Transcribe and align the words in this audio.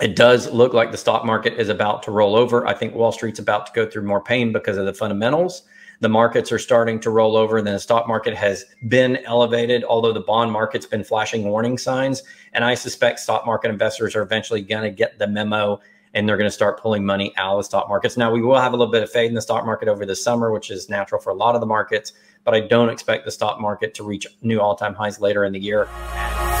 it 0.00 0.14
does 0.14 0.50
look 0.50 0.72
like 0.72 0.92
the 0.92 0.96
stock 0.96 1.24
market 1.24 1.54
is 1.54 1.68
about 1.68 2.02
to 2.04 2.10
roll 2.10 2.36
over. 2.36 2.66
I 2.66 2.74
think 2.74 2.94
Wall 2.94 3.10
Street's 3.10 3.40
about 3.40 3.66
to 3.66 3.72
go 3.74 3.88
through 3.88 4.02
more 4.02 4.22
pain 4.22 4.52
because 4.52 4.76
of 4.76 4.86
the 4.86 4.94
fundamentals. 4.94 5.62
The 6.00 6.08
markets 6.08 6.52
are 6.52 6.60
starting 6.60 7.00
to 7.00 7.10
roll 7.10 7.36
over, 7.36 7.58
and 7.58 7.66
then 7.66 7.74
the 7.74 7.80
stock 7.80 8.06
market 8.06 8.36
has 8.36 8.64
been 8.86 9.16
elevated, 9.24 9.82
although 9.82 10.12
the 10.12 10.20
bond 10.20 10.52
market's 10.52 10.86
been 10.86 11.02
flashing 11.02 11.44
warning 11.44 11.76
signs. 11.76 12.22
And 12.52 12.64
I 12.64 12.74
suspect 12.74 13.18
stock 13.18 13.44
market 13.44 13.70
investors 13.70 14.14
are 14.14 14.22
eventually 14.22 14.62
going 14.62 14.84
to 14.84 14.90
get 14.90 15.18
the 15.18 15.26
memo 15.26 15.80
and 16.14 16.26
they're 16.26 16.38
going 16.38 16.48
to 16.48 16.54
start 16.54 16.80
pulling 16.80 17.04
money 17.04 17.34
out 17.36 17.52
of 17.52 17.58
the 17.58 17.64
stock 17.64 17.88
markets. 17.88 18.16
Now, 18.16 18.30
we 18.30 18.40
will 18.40 18.58
have 18.58 18.72
a 18.72 18.76
little 18.76 18.90
bit 18.90 19.02
of 19.02 19.10
fade 19.10 19.28
in 19.28 19.34
the 19.34 19.42
stock 19.42 19.66
market 19.66 19.88
over 19.88 20.06
the 20.06 20.16
summer, 20.16 20.50
which 20.50 20.70
is 20.70 20.88
natural 20.88 21.20
for 21.20 21.30
a 21.30 21.34
lot 21.34 21.54
of 21.54 21.60
the 21.60 21.66
markets, 21.66 22.12
but 22.44 22.54
I 22.54 22.60
don't 22.60 22.88
expect 22.88 23.26
the 23.26 23.30
stock 23.30 23.60
market 23.60 23.92
to 23.94 24.04
reach 24.04 24.26
new 24.40 24.58
all 24.58 24.74
time 24.74 24.94
highs 24.94 25.20
later 25.20 25.44
in 25.44 25.52
the 25.52 25.60
year. 25.60 25.86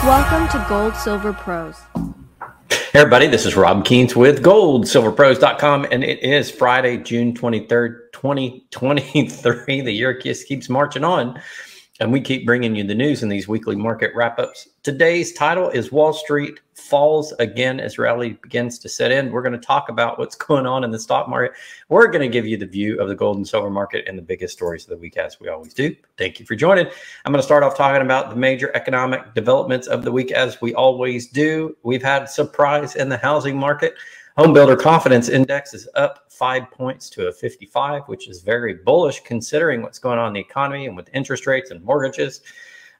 Welcome 0.04 0.48
to 0.48 0.66
Gold 0.68 0.94
Silver 0.96 1.32
Pros. 1.32 1.76
Hey 2.70 3.00
everybody, 3.00 3.26
this 3.28 3.46
is 3.46 3.56
Rob 3.56 3.84
Kientz 3.84 4.14
with 4.14 4.42
goldsilverpros.com 4.42 5.86
and 5.90 6.04
it 6.04 6.22
is 6.22 6.50
Friday, 6.50 6.98
June 6.98 7.32
23rd, 7.32 8.12
2023. 8.12 9.80
The 9.82 9.92
year 9.92 10.14
keeps 10.14 10.68
marching 10.68 11.04
on 11.04 11.40
and 12.00 12.12
we 12.12 12.20
keep 12.20 12.46
bringing 12.46 12.76
you 12.76 12.84
the 12.84 12.94
news 12.94 13.22
in 13.22 13.28
these 13.28 13.48
weekly 13.48 13.74
market 13.74 14.12
wrap-ups. 14.14 14.68
Today's 14.84 15.32
title 15.32 15.68
is 15.70 15.90
Wall 15.90 16.12
Street 16.12 16.60
falls 16.74 17.32
again 17.40 17.80
as 17.80 17.98
rally 17.98 18.34
begins 18.34 18.78
to 18.78 18.88
set 18.88 19.10
in. 19.10 19.32
We're 19.32 19.42
going 19.42 19.58
to 19.58 19.66
talk 19.66 19.88
about 19.88 20.16
what's 20.16 20.36
going 20.36 20.64
on 20.64 20.84
in 20.84 20.92
the 20.92 20.98
stock 20.98 21.28
market. 21.28 21.56
We're 21.88 22.06
going 22.06 22.22
to 22.22 22.28
give 22.28 22.46
you 22.46 22.56
the 22.56 22.66
view 22.66 23.00
of 23.00 23.08
the 23.08 23.16
gold 23.16 23.36
and 23.36 23.46
silver 23.46 23.68
market 23.68 24.04
and 24.06 24.16
the 24.16 24.22
biggest 24.22 24.54
stories 24.54 24.84
of 24.84 24.90
the 24.90 24.96
week, 24.96 25.16
as 25.16 25.40
we 25.40 25.48
always 25.48 25.74
do. 25.74 25.94
Thank 26.16 26.38
you 26.38 26.46
for 26.46 26.54
joining. 26.54 26.86
I'm 27.24 27.32
going 27.32 27.40
to 27.40 27.46
start 27.46 27.64
off 27.64 27.76
talking 27.76 28.02
about 28.02 28.30
the 28.30 28.36
major 28.36 28.70
economic 28.76 29.34
developments 29.34 29.88
of 29.88 30.04
the 30.04 30.12
week, 30.12 30.30
as 30.30 30.60
we 30.60 30.74
always 30.74 31.26
do. 31.26 31.76
We've 31.82 32.02
had 32.02 32.26
surprise 32.26 32.94
in 32.94 33.08
the 33.08 33.18
housing 33.18 33.58
market. 33.58 33.94
Home 34.38 34.52
builder 34.52 34.76
confidence 34.76 35.28
index 35.28 35.74
is 35.74 35.88
up 35.96 36.26
five 36.30 36.70
points 36.70 37.10
to 37.10 37.26
a 37.26 37.32
55, 37.32 38.02
which 38.06 38.28
is 38.28 38.40
very 38.40 38.74
bullish 38.74 39.18
considering 39.24 39.82
what's 39.82 39.98
going 39.98 40.16
on 40.16 40.28
in 40.28 40.34
the 40.34 40.38
economy 40.38 40.86
and 40.86 40.96
with 40.96 41.10
interest 41.12 41.44
rates 41.44 41.72
and 41.72 41.82
mortgages. 41.82 42.42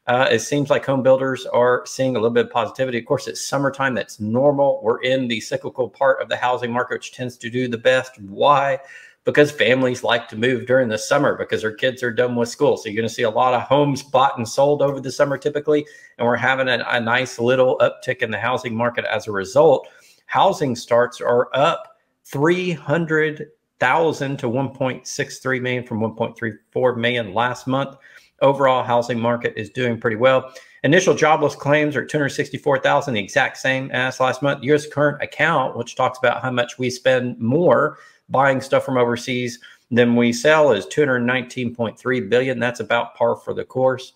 Uh, 0.08 0.26
it 0.32 0.40
seems 0.40 0.68
like 0.68 0.84
home 0.84 1.00
builders 1.00 1.46
are 1.46 1.84
seeing 1.86 2.16
a 2.16 2.18
little 2.18 2.34
bit 2.34 2.46
of 2.46 2.50
positivity. 2.50 2.98
Of 2.98 3.06
course, 3.06 3.28
it's 3.28 3.40
summertime. 3.40 3.94
That's 3.94 4.18
normal. 4.18 4.80
We're 4.82 5.00
in 5.02 5.28
the 5.28 5.38
cyclical 5.38 5.88
part 5.88 6.20
of 6.20 6.28
the 6.28 6.34
housing 6.34 6.72
market, 6.72 6.94
which 6.94 7.12
tends 7.12 7.36
to 7.36 7.48
do 7.48 7.68
the 7.68 7.78
best. 7.78 8.20
Why? 8.20 8.80
Because 9.22 9.52
families 9.52 10.02
like 10.02 10.26
to 10.30 10.36
move 10.36 10.66
during 10.66 10.88
the 10.88 10.98
summer 10.98 11.36
because 11.36 11.62
their 11.62 11.70
kids 11.70 12.02
are 12.02 12.12
done 12.12 12.34
with 12.34 12.48
school. 12.48 12.76
So 12.76 12.88
you're 12.88 13.00
going 13.00 13.08
to 13.08 13.14
see 13.14 13.22
a 13.22 13.30
lot 13.30 13.54
of 13.54 13.62
homes 13.62 14.02
bought 14.02 14.38
and 14.38 14.48
sold 14.48 14.82
over 14.82 15.00
the 15.00 15.12
summer 15.12 15.38
typically. 15.38 15.86
And 16.18 16.26
we're 16.26 16.34
having 16.34 16.66
a, 16.66 16.84
a 16.88 17.00
nice 17.00 17.38
little 17.38 17.78
uptick 17.78 18.22
in 18.22 18.32
the 18.32 18.40
housing 18.40 18.74
market 18.74 19.04
as 19.04 19.28
a 19.28 19.32
result. 19.32 19.86
Housing 20.28 20.76
starts 20.76 21.20
are 21.22 21.48
up 21.54 21.96
300,000 22.26 24.38
to 24.38 24.46
1.63 24.46 25.62
million 25.62 25.84
from 25.84 26.00
1.34 26.00 26.96
million 26.98 27.32
last 27.32 27.66
month. 27.66 27.96
Overall, 28.42 28.84
housing 28.84 29.18
market 29.18 29.54
is 29.56 29.70
doing 29.70 29.98
pretty 29.98 30.16
well. 30.16 30.52
Initial 30.84 31.14
jobless 31.14 31.56
claims 31.56 31.96
are 31.96 32.04
264,000, 32.04 33.14
the 33.14 33.20
exact 33.20 33.56
same 33.56 33.90
as 33.90 34.20
last 34.20 34.42
month. 34.42 34.62
U.S. 34.64 34.86
current 34.86 35.22
account, 35.22 35.78
which 35.78 35.96
talks 35.96 36.18
about 36.18 36.42
how 36.42 36.50
much 36.50 36.78
we 36.78 36.90
spend 36.90 37.38
more 37.38 37.96
buying 38.28 38.60
stuff 38.60 38.84
from 38.84 38.98
overseas 38.98 39.58
than 39.90 40.14
we 40.14 40.34
sell, 40.34 40.72
is 40.72 40.84
219.3 40.86 42.28
billion. 42.28 42.58
That's 42.58 42.80
about 42.80 43.14
par 43.14 43.34
for 43.34 43.54
the 43.54 43.64
course. 43.64 44.12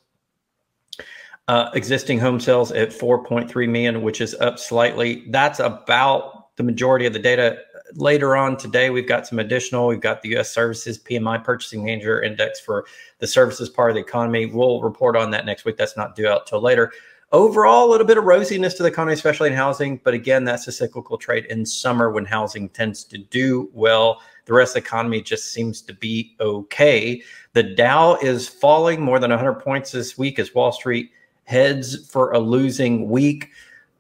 Uh, 1.53 1.71
existing 1.75 2.19
home 2.19 2.41
sales 2.41 2.73
at 2.73 2.89
4.3 2.89 3.69
million, 3.69 4.01
which 4.01 4.23
is 4.23 4.35
up 4.37 4.59
slightly. 4.59 5.27
That's 5.29 5.61
about 5.61 6.57
the 6.57 6.63
majority 6.63 7.05
of 7.05 7.13
the 7.13 7.19
data 7.19 7.59
later 7.95 8.35
on 8.37 8.57
today, 8.57 8.89
we've 8.89 9.07
got 9.07 9.27
some 9.27 9.39
additional. 9.39 9.87
We've 9.87 10.01
got 10.01 10.23
the 10.23 10.31
U.S. 10.31 10.51
Services 10.51 10.99
PMI 10.99 11.45
Purchasing 11.45 11.85
Manager 11.85 12.23
Index 12.23 12.59
for 12.59 12.87
the 13.19 13.27
services 13.27 13.69
part 13.69 13.91
of 13.91 13.97
the 13.97 14.01
economy. 14.01 14.47
We'll 14.47 14.81
report 14.81 15.15
on 15.15 15.31
that 15.33 15.45
next 15.45 15.67
week. 15.67 15.77
That's 15.77 15.95
not 15.95 16.17
due 16.17 16.27
out 16.27 16.47
till 16.47 16.63
later. 16.63 16.91
Overall, 17.33 17.87
a 17.87 17.91
little 17.91 18.07
bit 18.07 18.17
of 18.17 18.25
rosiness 18.25 18.75
to 18.79 18.83
the 18.83 18.89
economy, 18.89 19.13
especially 19.13 19.51
in 19.51 19.55
housing. 19.55 20.01
But 20.05 20.15
again, 20.15 20.45
that's 20.45 20.67
a 20.69 20.73
cyclical 20.73 21.19
trade 21.19 21.45
in 21.51 21.67
summer 21.67 22.11
when 22.11 22.25
housing 22.25 22.71
tends 22.71 23.05
to 23.05 23.19
do 23.19 23.71
well. 23.75 24.23
The 24.47 24.55
rest 24.55 24.75
of 24.75 24.83
the 24.83 24.87
economy 24.87 25.21
just 25.21 25.53
seems 25.53 25.83
to 25.83 25.93
be 25.93 26.35
okay. 26.41 27.23
The 27.53 27.63
Dow 27.63 28.17
is 28.23 28.49
falling 28.49 29.03
more 29.03 29.19
than 29.19 29.31
100 29.31 29.61
points 29.61 29.93
this 29.93 30.17
week 30.17 30.39
as 30.39 30.55
Wall 30.55 30.73
Street 30.73 31.11
heads 31.45 32.09
for 32.09 32.33
a 32.33 32.39
losing 32.39 33.09
week. 33.09 33.51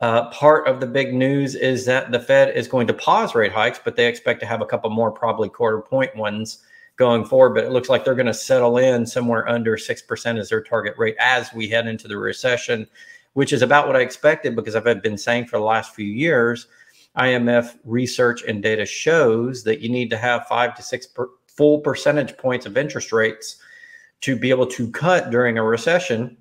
Uh, 0.01 0.29
part 0.31 0.67
of 0.67 0.81
the 0.81 0.87
big 0.87 1.15
news 1.15 1.55
is 1.55 1.85
that 1.85 2.11
the 2.11 2.19
Fed 2.19 2.57
is 2.57 2.67
going 2.67 2.87
to 2.89 2.95
pause 2.95 3.35
rate 3.35 3.53
hikes, 3.53 3.81
but 3.83 3.95
they 3.95 4.07
expect 4.07 4.41
to 4.41 4.47
have 4.47 4.61
a 4.61 4.67
couple 4.67 4.91
more, 4.91 5.13
probably 5.13 5.49
quarter 5.49 5.81
point 5.81 6.15
ones 6.17 6.59
going 6.97 7.25
forward. 7.25 7.55
But 7.55 7.65
it 7.65 7.71
looks 7.71 7.89
like 7.89 8.05
they're 8.05 8.15
going 8.15 8.27
to 8.27 8.35
settle 8.35 8.79
in 8.79 9.07
somewhere 9.07 9.49
under 9.49 9.77
6% 9.77 10.39
as 10.39 10.49
their 10.49 10.63
target 10.63 10.95
rate 10.99 11.17
as 11.21 11.53
we 11.53 11.69
head 11.69 11.87
into 11.87 12.09
the 12.09 12.17
recession, 12.17 12.87
which 13.35 13.53
is 13.53 13.63
about 13.63 13.87
what 13.87 13.97
I 13.97 14.01
expected 14.01 14.57
because 14.57 14.75
I've 14.75 15.03
been 15.03 15.19
saying 15.19 15.47
for 15.47 15.59
the 15.59 15.65
last 15.65 15.95
few 15.95 16.07
years. 16.07 16.67
IMF 17.17 17.77
research 17.85 18.43
and 18.43 18.63
data 18.63 18.87
shows 18.87 19.63
that 19.65 19.81
you 19.81 19.89
need 19.89 20.11
to 20.11 20.17
have 20.17 20.47
five 20.47 20.75
to 20.77 20.83
six 20.83 21.07
per, 21.07 21.29
full 21.47 21.79
percentage 21.81 22.37
points 22.39 22.67
of 22.67 22.77
interest 22.77 23.13
rates 23.13 23.59
to 24.23 24.35
be 24.35 24.51
able 24.51 24.67
to 24.67 24.91
cut 24.91 25.31
during 25.31 25.59
a 25.59 25.63
recession 25.63 26.37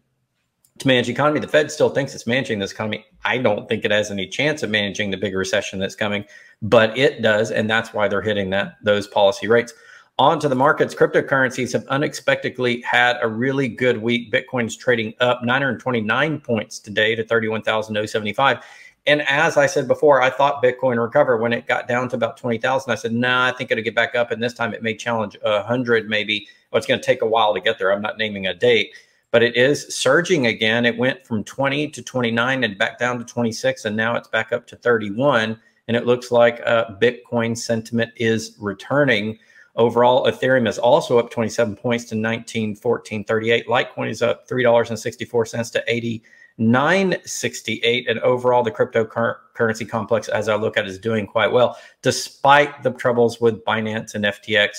to 0.82 0.88
manage 0.88 1.08
the 1.08 1.14
economy. 1.14 1.40
The 1.40 1.48
Fed 1.48 1.72
still 1.72 1.90
thinks 1.90 2.14
it's 2.14 2.28
managing 2.28 2.60
this 2.60 2.72
economy. 2.72 3.06
I 3.24 3.38
don't 3.38 3.68
think 3.68 3.86
it 3.86 3.92
has 3.92 4.12
any 4.12 4.28
chance 4.28 4.64
of 4.64 4.70
managing 4.70 5.12
the 5.12 5.18
big 5.18 5.36
recession 5.36 5.80
that's 5.80 5.96
coming, 5.96 6.26
but 6.62 6.98
it 6.98 7.22
does, 7.22 7.52
and 7.52 7.70
that's 7.70 7.94
why 7.94 8.08
they're 8.08 8.22
hitting 8.22 8.50
that 8.52 8.78
those 8.84 9.08
policy 9.08 9.48
rates. 9.48 9.74
On 10.20 10.40
to 10.40 10.50
the 10.50 10.56
markets, 10.56 10.94
cryptocurrencies 10.94 11.74
have 11.74 11.88
unexpectedly 11.88 12.82
had 12.82 13.18
a 13.22 13.28
really 13.28 13.68
good 13.68 14.02
week. 14.02 14.32
Bitcoin's 14.32 14.76
trading 14.76 15.14
up 15.20 15.44
929 15.44 16.40
points 16.42 16.80
today 16.80 17.16
to 17.16 17.24
31,075. 17.24 18.60
And 19.08 19.24
as 19.24 19.58
I 19.58 19.66
said 19.66 19.88
before, 19.88 20.22
I 20.22 20.30
thought 20.30 20.64
Bitcoin 20.64 21.02
recover 21.02 21.38
when 21.38 21.54
it 21.54 21.66
got 21.66 21.88
down 21.88 22.08
to 22.10 22.16
about 22.16 22.38
20,000. 22.38 22.92
I 22.92 22.96
said, 22.96 23.14
nah, 23.14 23.48
I 23.48 23.52
think 23.52 23.72
it'll 23.72 23.84
get 23.84 23.96
back 23.96 24.14
up. 24.14 24.30
And 24.30 24.44
this 24.44 24.54
time 24.54 24.76
it 24.76 24.84
may 24.84 24.96
challenge 24.96 25.38
100 25.42 26.08
maybe. 26.08 26.48
Well, 26.72 26.78
it's 26.78 26.86
going 26.86 27.00
to 27.00 27.06
take 27.06 27.24
a 27.24 27.26
while 27.26 27.56
to 27.56 27.60
get 27.60 27.80
there. 27.80 27.92
I'm 27.92 28.02
not 28.02 28.20
naming 28.20 28.46
a 28.46 28.54
date 28.54 28.94
but 29.32 29.42
it 29.42 29.56
is 29.56 29.94
surging 29.94 30.46
again. 30.48 30.86
It 30.86 30.98
went 30.98 31.26
from 31.26 31.44
20 31.46 31.90
to 31.90 32.02
29 32.02 32.64
and 32.66 32.78
back 32.78 33.00
down 33.00 33.18
to 33.18 33.26
26, 33.26 33.86
and 33.86 33.96
now 33.96 34.16
it's 34.16 34.28
back 34.28 34.52
up 34.52 34.68
to 34.68 34.76
31. 34.76 35.58
And 35.88 35.98
it 35.98 36.06
looks 36.06 36.32
like 36.32 36.62
uh, 36.66 36.86
Bitcoin 37.02 37.58
sentiment 37.58 38.12
is 38.18 38.56
returning. 38.60 39.40
Overall, 39.78 40.26
Ethereum 40.30 40.68
is 40.68 40.78
also 40.78 41.18
up 41.18 41.32
27 41.32 41.78
points 41.78 42.06
to 42.06 42.16
1914.38. 42.16 43.66
Litecoin 43.66 44.10
is 44.10 44.22
up 44.22 44.48
$3.64 44.48 45.72
to 45.72 45.84
89.68. 46.60 48.10
And 48.10 48.20
overall, 48.20 48.64
the 48.64 48.72
cryptocurrency 48.72 49.90
complex, 49.90 50.28
as 50.28 50.50
I 50.50 50.56
look 50.56 50.76
at, 50.76 50.86
is 50.88 51.00
doing 51.00 51.26
quite 51.26 51.52
well, 51.54 51.78
despite 52.02 52.84
the 52.84 52.92
troubles 52.92 53.40
with 53.40 53.64
Binance 53.64 54.14
and 54.14 54.26
FTX 54.26 54.76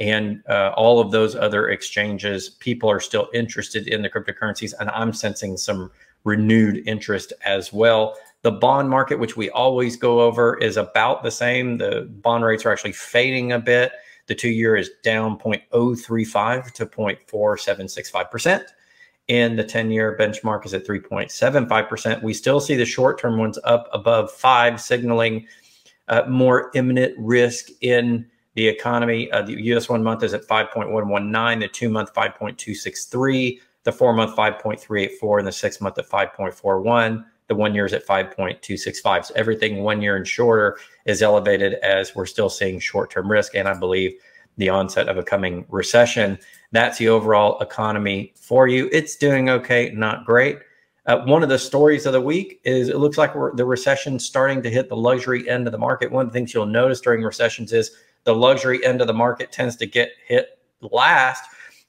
and 0.00 0.42
uh, 0.48 0.72
all 0.76 1.00
of 1.00 1.10
those 1.12 1.36
other 1.36 1.68
exchanges, 1.68 2.50
people 2.50 2.90
are 2.90 3.00
still 3.00 3.28
interested 3.32 3.86
in 3.88 4.02
the 4.02 4.10
cryptocurrencies, 4.10 4.74
and 4.80 4.90
I'm 4.90 5.12
sensing 5.12 5.56
some 5.56 5.90
renewed 6.24 6.82
interest 6.86 7.32
as 7.44 7.72
well. 7.72 8.16
The 8.42 8.50
bond 8.50 8.90
market, 8.90 9.18
which 9.18 9.36
we 9.36 9.50
always 9.50 9.96
go 9.96 10.20
over, 10.20 10.58
is 10.58 10.76
about 10.76 11.22
the 11.22 11.30
same. 11.30 11.78
The 11.78 12.10
bond 12.22 12.44
rates 12.44 12.66
are 12.66 12.72
actually 12.72 12.92
fading 12.92 13.52
a 13.52 13.58
bit. 13.58 13.92
The 14.26 14.34
two 14.34 14.48
year 14.48 14.76
is 14.76 14.90
down 15.02 15.38
0.035 15.38 16.72
to 16.72 16.86
0.4765%. 16.86 18.64
And 19.30 19.58
the 19.58 19.64
10 19.64 19.90
year 19.90 20.16
benchmark 20.18 20.66
is 20.66 20.74
at 20.74 20.86
3.75%. 20.86 22.22
We 22.22 22.34
still 22.34 22.60
see 22.60 22.74
the 22.74 22.84
short 22.84 23.18
term 23.18 23.38
ones 23.38 23.58
up 23.64 23.88
above 23.92 24.30
five, 24.30 24.80
signaling 24.80 25.46
uh, 26.08 26.24
more 26.28 26.70
imminent 26.74 27.14
risk 27.18 27.68
in 27.80 28.26
the 28.54 28.66
economy, 28.68 29.30
uh, 29.32 29.42
the 29.42 29.60
US 29.74 29.88
one 29.88 30.02
month 30.02 30.22
is 30.22 30.32
at 30.32 30.46
5.119, 30.46 31.60
the 31.60 31.68
two 31.68 31.88
month 31.88 32.14
5.263, 32.14 33.58
the 33.82 33.92
four 33.92 34.12
month 34.12 34.36
5.384, 34.36 35.38
and 35.38 35.46
the 35.46 35.52
six 35.52 35.80
month 35.80 35.98
at 35.98 36.08
5.41. 36.08 37.24
The 37.48 37.54
one 37.54 37.74
year 37.74 37.84
is 37.84 37.92
at 37.92 38.06
5.265. 38.06 39.26
So 39.26 39.34
everything 39.36 39.82
one 39.82 40.00
year 40.00 40.16
and 40.16 40.26
shorter 40.26 40.78
is 41.04 41.20
elevated 41.20 41.74
as 41.74 42.14
we're 42.14 42.26
still 42.26 42.48
seeing 42.48 42.78
short 42.78 43.10
term 43.10 43.30
risk. 43.30 43.54
And 43.54 43.68
I 43.68 43.74
believe 43.74 44.14
the 44.56 44.68
onset 44.68 45.08
of 45.08 45.18
a 45.18 45.22
coming 45.22 45.66
recession. 45.68 46.38
That's 46.72 46.98
the 46.98 47.08
overall 47.08 47.58
economy 47.60 48.32
for 48.36 48.68
you. 48.68 48.88
It's 48.92 49.16
doing 49.16 49.50
okay, 49.50 49.90
not 49.90 50.24
great. 50.24 50.58
Uh, 51.06 51.18
one 51.24 51.42
of 51.42 51.50
the 51.50 51.58
stories 51.58 52.06
of 52.06 52.14
the 52.14 52.20
week 52.20 52.60
is 52.64 52.88
it 52.88 52.96
looks 52.96 53.18
like 53.18 53.34
the 53.34 53.64
recession 53.64 54.18
starting 54.18 54.62
to 54.62 54.70
hit 54.70 54.88
the 54.88 54.96
luxury 54.96 55.48
end 55.50 55.66
of 55.66 55.72
the 55.72 55.78
market. 55.78 56.10
One 56.10 56.24
of 56.24 56.32
the 56.32 56.38
things 56.38 56.54
you'll 56.54 56.66
notice 56.66 57.00
during 57.00 57.22
recessions 57.22 57.72
is 57.72 57.90
the 58.24 58.34
luxury 58.34 58.84
end 58.84 59.00
of 59.00 59.06
the 59.06 59.14
market 59.14 59.52
tends 59.52 59.76
to 59.76 59.86
get 59.86 60.10
hit 60.26 60.58
last 60.80 61.44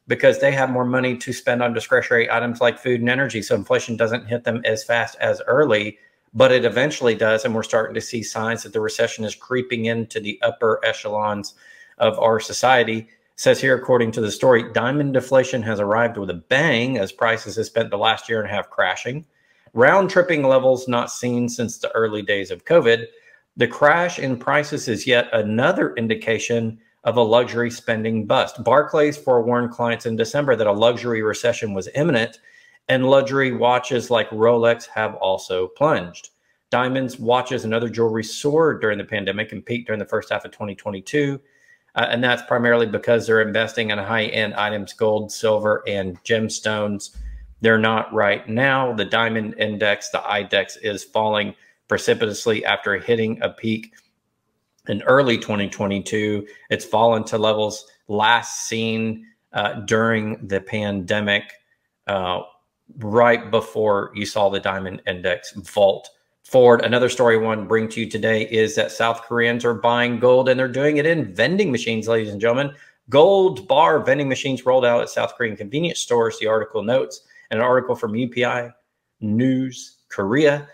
because 0.08 0.40
they 0.40 0.52
have 0.52 0.70
more 0.70 0.86
money 0.86 1.18
to 1.18 1.34
spend 1.34 1.64
on 1.64 1.74
discretionary 1.74 2.30
items 2.30 2.62
like 2.62 2.78
food 2.78 3.00
and 3.00 3.10
energy. 3.10 3.42
So 3.42 3.56
inflation 3.56 3.98
doesn't 3.98 4.28
hit 4.28 4.44
them 4.44 4.62
as 4.64 4.84
fast 4.84 5.18
as 5.20 5.42
early. 5.48 5.98
but 6.36 6.52
it 6.52 6.66
eventually 6.66 7.16
does. 7.16 7.46
And 7.46 7.56
we're 7.56 7.64
starting 7.64 7.96
to 7.96 8.02
see 8.02 8.22
signs 8.22 8.64
that 8.64 8.74
the 8.74 8.82
recession 8.82 9.24
is 9.24 9.34
creeping 9.34 9.86
into 9.86 10.20
the 10.20 10.38
upper 10.44 10.82
echelons 10.84 11.56
of 11.98 12.20
our 12.20 12.40
society. 12.42 13.08
Says 13.38 13.60
here, 13.60 13.76
according 13.76 14.12
to 14.12 14.22
the 14.22 14.32
story, 14.32 14.72
diamond 14.74 15.14
deflation 15.14 15.64
has 15.64 15.80
arrived 15.80 16.18
with 16.18 16.30
a 16.30 16.36
bang 16.36 16.98
as 16.98 17.12
prices 17.12 17.56
have 17.56 17.66
spent 17.66 17.90
the 17.90 17.98
last 17.98 18.30
year 18.30 18.42
and 18.42 18.50
a 18.50 18.54
half 18.54 18.70
crashing. 18.70 19.26
Round 19.74 20.10
tripping 20.10 20.44
levels 20.44 20.88
not 20.88 21.12
seen 21.12 21.50
since 21.50 21.78
the 21.78 21.92
early 21.92 22.22
days 22.22 22.52
of 22.52 22.66
COVID. 22.66 23.08
The 23.58 23.68
crash 23.68 24.20
in 24.20 24.38
prices 24.38 24.90
is 24.90 25.08
yet 25.08 25.30
another 25.32 25.94
indication 25.96 26.78
of 27.06 27.16
a 27.16 27.22
luxury 27.22 27.72
spending 27.72 28.26
bust. 28.26 28.62
Barclays 28.64 29.16
forewarned 29.16 29.72
clients 29.72 30.06
in 30.06 30.18
December 30.18 30.56
that 30.58 30.68
a 30.68 30.74
luxury 30.74 31.22
recession 31.22 31.74
was 31.74 31.88
imminent, 31.96 32.40
and 32.90 33.08
luxury 33.08 33.54
watches 33.54 34.12
like 34.12 34.30
Rolex 34.32 34.88
have 34.88 35.16
also 35.16 35.68
plunged. 35.68 36.32
Diamonds, 36.70 37.18
watches, 37.18 37.64
and 37.64 37.74
other 37.74 37.88
jewelry 37.88 38.24
soared 38.24 38.82
during 38.82 38.98
the 38.98 39.06
pandemic 39.06 39.54
and 39.54 39.66
peaked 39.66 39.88
during 39.88 40.00
the 40.00 40.06
first 40.06 40.32
half 40.32 40.44
of 40.44 40.52
2022. 40.52 41.40
Uh, 41.96 42.08
and 42.10 42.22
that's 42.22 42.42
primarily 42.42 42.86
because 42.86 43.26
they're 43.26 43.42
investing 43.42 43.92
in 43.92 43.98
high 43.98 44.26
end 44.26 44.54
items, 44.56 44.92
gold, 44.92 45.32
silver, 45.32 45.82
and 45.88 46.22
gemstones. 46.24 47.16
They're 47.62 47.78
not 47.78 48.14
right 48.14 48.48
now. 48.50 48.92
The 48.92 49.06
diamond 49.06 49.56
index, 49.58 50.10
the 50.10 50.18
IDEX, 50.18 50.78
is 50.82 51.06
falling 51.06 51.56
precipitously 51.88 52.66
after 52.66 52.98
hitting 52.98 53.42
a 53.42 53.50
peak 53.50 53.94
in 54.88 55.02
early 55.04 55.38
2022. 55.38 56.46
It's 56.70 56.86
fallen 56.86 57.24
to 57.26 57.38
levels 57.38 57.86
last 58.08 58.68
seen 58.68 59.26
uh, 59.54 59.82
during 59.82 60.48
the 60.48 60.62
pandemic, 60.62 61.44
uh, 62.08 62.42
right 62.98 63.50
before 63.50 64.12
you 64.14 64.26
saw 64.26 64.50
the 64.50 64.60
diamond 64.60 65.02
index 65.08 65.54
vault 65.54 66.10
forward. 66.44 66.84
Another 66.84 67.10
story 67.10 67.36
I 67.36 67.40
want 67.40 67.62
to 67.62 67.66
bring 67.66 67.88
to 67.90 68.02
you 68.02 68.10
today 68.10 68.44
is 68.44 68.76
that 68.76 68.92
South 68.92 69.24
Koreans 69.24 69.66
are 69.66 69.74
buying 69.74 70.20
gold 70.20 70.50
and 70.50 70.60
they're 70.60 70.68
doing 70.68 70.98
it 70.98 71.06
in 71.06 71.34
vending 71.34 71.72
machines, 71.72 72.08
ladies 72.08 72.32
and 72.32 72.42
gentlemen. 72.42 72.74
Gold 73.10 73.68
bar 73.68 74.00
vending 74.00 74.30
machines 74.30 74.66
rolled 74.66 74.86
out 74.86 75.02
at 75.02 75.10
South 75.10 75.36
Korean 75.36 75.56
convenience 75.56 76.00
stores, 76.00 76.38
the 76.40 76.48
article 76.48 76.84
notes. 76.84 77.22
An 77.52 77.62
article 77.62 77.96
from 77.96 78.14
UPI 78.14 78.72
News 79.22 79.98
Korea 80.10 80.68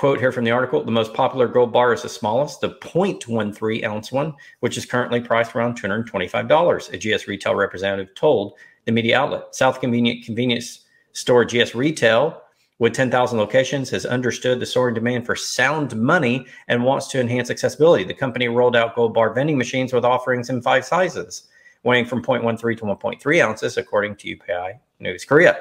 quote 0.00 0.18
here 0.18 0.32
from 0.32 0.44
the 0.44 0.50
article 0.50 0.82
the 0.82 0.90
most 0.90 1.12
popular 1.12 1.46
gold 1.46 1.74
bar 1.74 1.92
is 1.92 2.00
the 2.00 2.08
smallest 2.08 2.62
the 2.62 2.70
0.13 2.70 3.84
ounce 3.84 4.10
one 4.10 4.32
which 4.60 4.78
is 4.78 4.86
currently 4.86 5.20
priced 5.20 5.54
around 5.54 5.78
$225 5.78 6.92
a 6.94 6.96
gs 6.96 7.28
retail 7.28 7.54
representative 7.54 8.14
told 8.14 8.54
the 8.86 8.92
media 8.92 9.18
outlet. 9.18 9.54
South 9.54 9.78
convenient 9.78 10.24
convenience 10.24 10.86
store 11.12 11.44
gs 11.44 11.74
retail 11.74 12.40
with 12.78 12.94
10,000 12.94 13.38
locations 13.38 13.90
has 13.90 14.06
understood 14.06 14.58
the 14.58 14.64
soaring 14.64 14.94
demand 14.94 15.26
for 15.26 15.36
sound 15.36 15.94
money 15.94 16.46
and 16.68 16.82
wants 16.82 17.08
to 17.08 17.20
enhance 17.20 17.50
accessibility. 17.50 18.02
The 18.02 18.14
company 18.14 18.48
rolled 18.48 18.76
out 18.76 18.94
gold 18.94 19.12
bar 19.12 19.34
vending 19.34 19.58
machines 19.58 19.92
with 19.92 20.06
offerings 20.06 20.48
in 20.48 20.62
five 20.62 20.86
sizes 20.86 21.46
weighing 21.82 22.06
from 22.06 22.22
0.13 22.22 22.58
to 22.78 22.84
1.3 22.84 23.44
ounces 23.44 23.76
according 23.76 24.14
to 24.16 24.36
upi 24.36 24.78
news 24.98 25.24
korea 25.24 25.56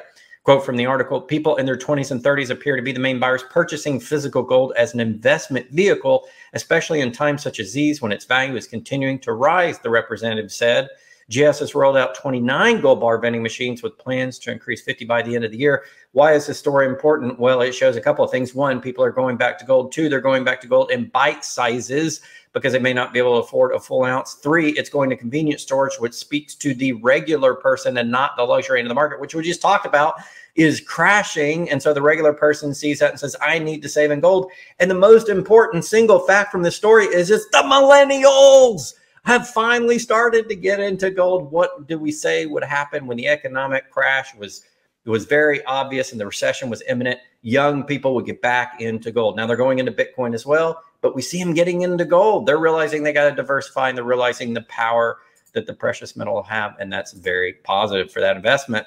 Quote 0.49 0.65
from 0.65 0.77
the 0.77 0.85
article 0.87 1.21
People 1.21 1.57
in 1.57 1.67
their 1.67 1.77
20s 1.77 2.09
and 2.09 2.23
30s 2.23 2.49
appear 2.49 2.75
to 2.75 2.81
be 2.81 2.91
the 2.91 2.99
main 2.99 3.19
buyers 3.19 3.43
purchasing 3.51 3.99
physical 3.99 4.41
gold 4.41 4.73
as 4.75 4.95
an 4.95 4.99
investment 4.99 5.69
vehicle, 5.69 6.27
especially 6.53 7.01
in 7.01 7.11
times 7.11 7.43
such 7.43 7.59
as 7.59 7.71
these 7.71 8.01
when 8.01 8.11
its 8.11 8.25
value 8.25 8.55
is 8.55 8.65
continuing 8.65 9.19
to 9.19 9.33
rise, 9.33 9.77
the 9.77 9.91
representative 9.91 10.51
said. 10.51 10.89
GS 11.29 11.59
has 11.59 11.75
rolled 11.75 11.97
out 11.97 12.15
29 12.15 12.81
gold 12.81 12.99
bar 12.99 13.19
vending 13.19 13.43
machines 13.43 13.83
with 13.83 13.99
plans 13.99 14.39
to 14.39 14.51
increase 14.51 14.81
50 14.81 15.05
by 15.05 15.21
the 15.21 15.35
end 15.35 15.45
of 15.45 15.51
the 15.51 15.57
year. 15.59 15.83
Why 16.13 16.33
is 16.33 16.47
this 16.47 16.57
story 16.57 16.87
important? 16.87 17.37
Well, 17.37 17.61
it 17.61 17.75
shows 17.75 17.95
a 17.95 18.01
couple 18.01 18.25
of 18.25 18.31
things. 18.31 18.55
One, 18.55 18.81
people 18.81 19.03
are 19.03 19.11
going 19.11 19.37
back 19.37 19.59
to 19.59 19.65
gold. 19.65 19.91
Two, 19.91 20.09
they're 20.09 20.19
going 20.19 20.43
back 20.43 20.59
to 20.61 20.67
gold 20.67 20.89
in 20.89 21.09
bite 21.09 21.45
sizes 21.45 22.21
because 22.53 22.73
they 22.73 22.79
may 22.79 22.93
not 22.93 23.13
be 23.13 23.19
able 23.19 23.39
to 23.39 23.45
afford 23.45 23.75
a 23.75 23.79
full 23.79 24.03
ounce. 24.03 24.33
Three, 24.33 24.71
it's 24.71 24.89
going 24.89 25.11
to 25.11 25.15
convenience 25.15 25.61
stores, 25.61 25.97
which 25.99 26.15
speaks 26.15 26.55
to 26.55 26.73
the 26.73 26.93
regular 26.93 27.53
person 27.53 27.95
and 27.99 28.09
not 28.09 28.35
the 28.35 28.43
luxury 28.43 28.79
end 28.79 28.87
of 28.87 28.89
the 28.89 28.95
market, 28.95 29.19
which 29.19 29.35
we 29.35 29.43
just 29.43 29.61
talked 29.61 29.85
about 29.85 30.15
is 30.59 30.81
crashing. 30.81 31.69
And 31.69 31.81
so 31.81 31.93
the 31.93 32.01
regular 32.01 32.33
person 32.33 32.75
sees 32.75 32.99
that 32.99 33.11
and 33.11 33.19
says, 33.19 33.33
I 33.41 33.59
need 33.59 33.81
to 33.81 33.89
save 33.89 34.11
in 34.11 34.19
gold. 34.19 34.51
And 34.79 34.91
the 34.91 34.95
most 34.95 35.29
important 35.29 35.85
single 35.85 36.19
fact 36.19 36.51
from 36.51 36.63
this 36.63 36.75
story 36.75 37.05
is 37.05 37.31
it's 37.31 37.47
the 37.51 37.59
millennials 37.59 38.93
have 39.23 39.47
finally 39.47 39.97
started 39.97 40.49
to 40.49 40.55
get 40.55 40.81
into 40.81 41.11
gold. 41.11 41.49
What 41.49 41.87
do 41.87 41.97
we 41.97 42.11
say 42.11 42.45
would 42.45 42.65
happen 42.65 43.07
when 43.07 43.15
the 43.15 43.29
economic 43.29 43.89
crash 43.89 44.35
was 44.35 44.63
it 45.05 45.09
was 45.09 45.23
very 45.23 45.63
obvious 45.63 46.11
and 46.11 46.19
the 46.19 46.25
recession 46.25 46.69
was 46.69 46.83
imminent? 46.89 47.21
Young 47.41 47.85
people 47.85 48.13
would 48.15 48.25
get 48.25 48.41
back 48.41 48.81
into 48.81 49.11
gold. 49.13 49.37
Now 49.37 49.47
they're 49.47 49.55
going 49.55 49.79
into 49.79 49.93
Bitcoin 49.93 50.33
as 50.33 50.45
well, 50.45 50.83
but 50.99 51.15
we 51.15 51.21
see 51.21 51.41
them 51.41 51.53
getting 51.53 51.83
into 51.83 52.03
gold. 52.03 52.45
They're 52.45 52.59
realizing 52.59 53.03
they 53.03 53.13
got 53.13 53.29
to 53.29 53.35
diversify 53.35 53.87
and 53.87 53.97
they're 53.97 54.03
realizing 54.03 54.53
the 54.53 54.63
power 54.63 55.19
that 55.53 55.67
the 55.67 55.73
precious 55.73 56.17
metal 56.17 56.43
have. 56.43 56.75
And 56.79 56.91
that's 56.91 57.13
very 57.13 57.53
positive 57.63 58.11
for 58.11 58.19
that 58.19 58.35
investment. 58.35 58.85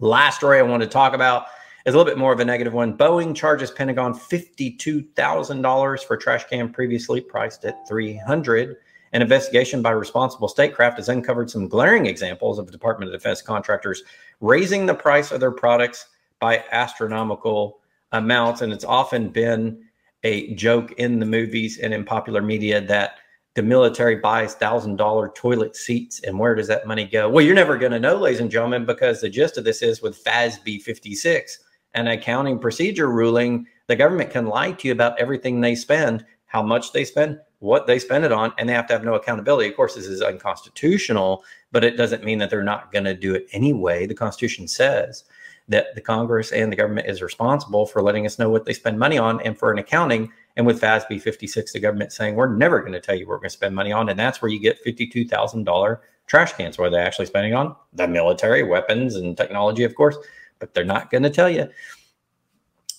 Last 0.00 0.36
story 0.36 0.58
I 0.58 0.62
want 0.62 0.82
to 0.82 0.88
talk 0.88 1.14
about 1.14 1.46
is 1.86 1.94
a 1.94 1.96
little 1.96 2.10
bit 2.10 2.18
more 2.18 2.32
of 2.32 2.40
a 2.40 2.44
negative 2.44 2.72
one. 2.72 2.96
Boeing 2.96 3.34
charges 3.34 3.70
Pentagon 3.70 4.12
$52,000 4.12 6.04
for 6.04 6.16
trash 6.16 6.44
can 6.44 6.72
previously 6.72 7.20
priced 7.20 7.64
at 7.64 7.86
300. 7.86 8.76
An 9.12 9.22
investigation 9.22 9.82
by 9.82 9.92
Responsible 9.92 10.48
Statecraft 10.48 10.96
has 10.96 11.08
uncovered 11.08 11.48
some 11.48 11.68
glaring 11.68 12.06
examples 12.06 12.58
of 12.58 12.72
Department 12.72 13.14
of 13.14 13.20
Defense 13.20 13.40
contractors 13.40 14.02
raising 14.40 14.86
the 14.86 14.94
price 14.94 15.30
of 15.30 15.38
their 15.38 15.52
products 15.52 16.06
by 16.40 16.64
astronomical 16.72 17.78
amounts. 18.10 18.62
And 18.62 18.72
it's 18.72 18.84
often 18.84 19.28
been 19.28 19.84
a 20.24 20.52
joke 20.54 20.90
in 20.92 21.20
the 21.20 21.26
movies 21.26 21.78
and 21.78 21.94
in 21.94 22.04
popular 22.04 22.42
media 22.42 22.80
that 22.80 23.18
the 23.54 23.62
military 23.62 24.16
buys 24.16 24.54
thousand 24.54 24.96
dollar 24.96 25.28
toilet 25.30 25.76
seats 25.76 26.20
and 26.24 26.38
where 26.38 26.54
does 26.54 26.66
that 26.66 26.86
money 26.86 27.06
go? 27.06 27.28
Well 27.28 27.44
you're 27.44 27.54
never 27.54 27.78
going 27.78 27.92
to 27.92 28.00
know 28.00 28.16
ladies 28.16 28.40
and 28.40 28.50
gentlemen 28.50 28.84
because 28.84 29.20
the 29.20 29.30
gist 29.30 29.56
of 29.56 29.64
this 29.64 29.80
is 29.80 30.02
with 30.02 30.22
fasb 30.22 30.82
56 30.82 31.58
an 31.94 32.08
accounting 32.08 32.58
procedure 32.58 33.08
ruling 33.10 33.66
the 33.86 33.96
government 33.96 34.30
can 34.30 34.46
lie 34.46 34.72
to 34.72 34.88
you 34.88 34.92
about 34.92 35.18
everything 35.20 35.60
they 35.60 35.74
spend 35.74 36.24
how 36.46 36.62
much 36.62 36.92
they 36.92 37.04
spend 37.04 37.38
what 37.60 37.86
they 37.86 37.98
spend 37.98 38.24
it 38.24 38.32
on 38.32 38.52
and 38.58 38.68
they 38.68 38.72
have 38.72 38.86
to 38.86 38.92
have 38.92 39.04
no 39.04 39.14
accountability. 39.14 39.68
Of 39.68 39.76
course 39.76 39.94
this 39.94 40.06
is 40.06 40.20
unconstitutional 40.20 41.44
but 41.70 41.84
it 41.84 41.96
doesn't 41.96 42.24
mean 42.24 42.38
that 42.38 42.50
they're 42.50 42.62
not 42.62 42.92
going 42.92 43.04
to 43.04 43.14
do 43.14 43.34
it 43.34 43.46
anyway. 43.52 44.06
The 44.06 44.14
constitution 44.14 44.66
says 44.66 45.24
that 45.68 45.94
the 45.94 46.00
congress 46.00 46.52
and 46.52 46.70
the 46.70 46.76
government 46.76 47.08
is 47.08 47.22
responsible 47.22 47.86
for 47.86 48.02
letting 48.02 48.26
us 48.26 48.38
know 48.38 48.50
what 48.50 48.64
they 48.64 48.72
spend 48.72 48.98
money 48.98 49.16
on 49.16 49.40
and 49.42 49.56
for 49.56 49.72
an 49.72 49.78
accounting 49.78 50.30
and 50.56 50.66
with 50.66 50.80
FASB 50.80 51.20
56, 51.20 51.72
the 51.72 51.80
government 51.80 52.12
saying 52.12 52.34
we're 52.34 52.54
never 52.54 52.80
going 52.80 52.92
to 52.92 53.00
tell 53.00 53.14
you 53.14 53.26
what 53.26 53.32
we're 53.32 53.38
going 53.38 53.50
to 53.50 53.56
spend 53.56 53.74
money 53.74 53.92
on. 53.92 54.08
And 54.08 54.18
that's 54.18 54.40
where 54.40 54.50
you 54.50 54.60
get 54.60 54.84
$52,000 54.84 55.98
trash 56.26 56.52
cans. 56.52 56.78
What 56.78 56.86
are 56.86 56.90
they 56.90 56.98
actually 56.98 57.26
spending 57.26 57.54
on? 57.54 57.74
The 57.92 58.06
military, 58.06 58.62
weapons, 58.62 59.16
and 59.16 59.36
technology, 59.36 59.84
of 59.84 59.94
course, 59.94 60.16
but 60.58 60.72
they're 60.72 60.84
not 60.84 61.10
going 61.10 61.24
to 61.24 61.30
tell 61.30 61.50
you. 61.50 61.68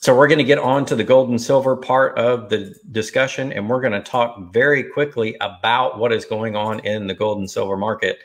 So 0.02 0.16
we're 0.16 0.28
going 0.28 0.38
to 0.40 0.44
get 0.44 0.60
on 0.60 0.86
to 0.86 0.96
the 0.96 1.04
gold 1.04 1.30
and 1.30 1.42
silver 1.42 1.76
part 1.76 2.16
of 2.20 2.50
the 2.50 2.76
discussion, 2.92 3.52
and 3.52 3.68
we're 3.68 3.82
going 3.82 3.94
to 3.94 4.04
talk 4.04 4.54
very 4.54 4.84
quickly 4.84 5.36
about 5.42 5.98
what 5.98 6.12
is 6.14 6.26
going 6.26 6.56
on 6.56 6.80
in 6.82 7.08
the 7.08 7.14
gold 7.16 7.40
and 7.40 7.50
silver 7.50 7.76
market. 7.76 8.20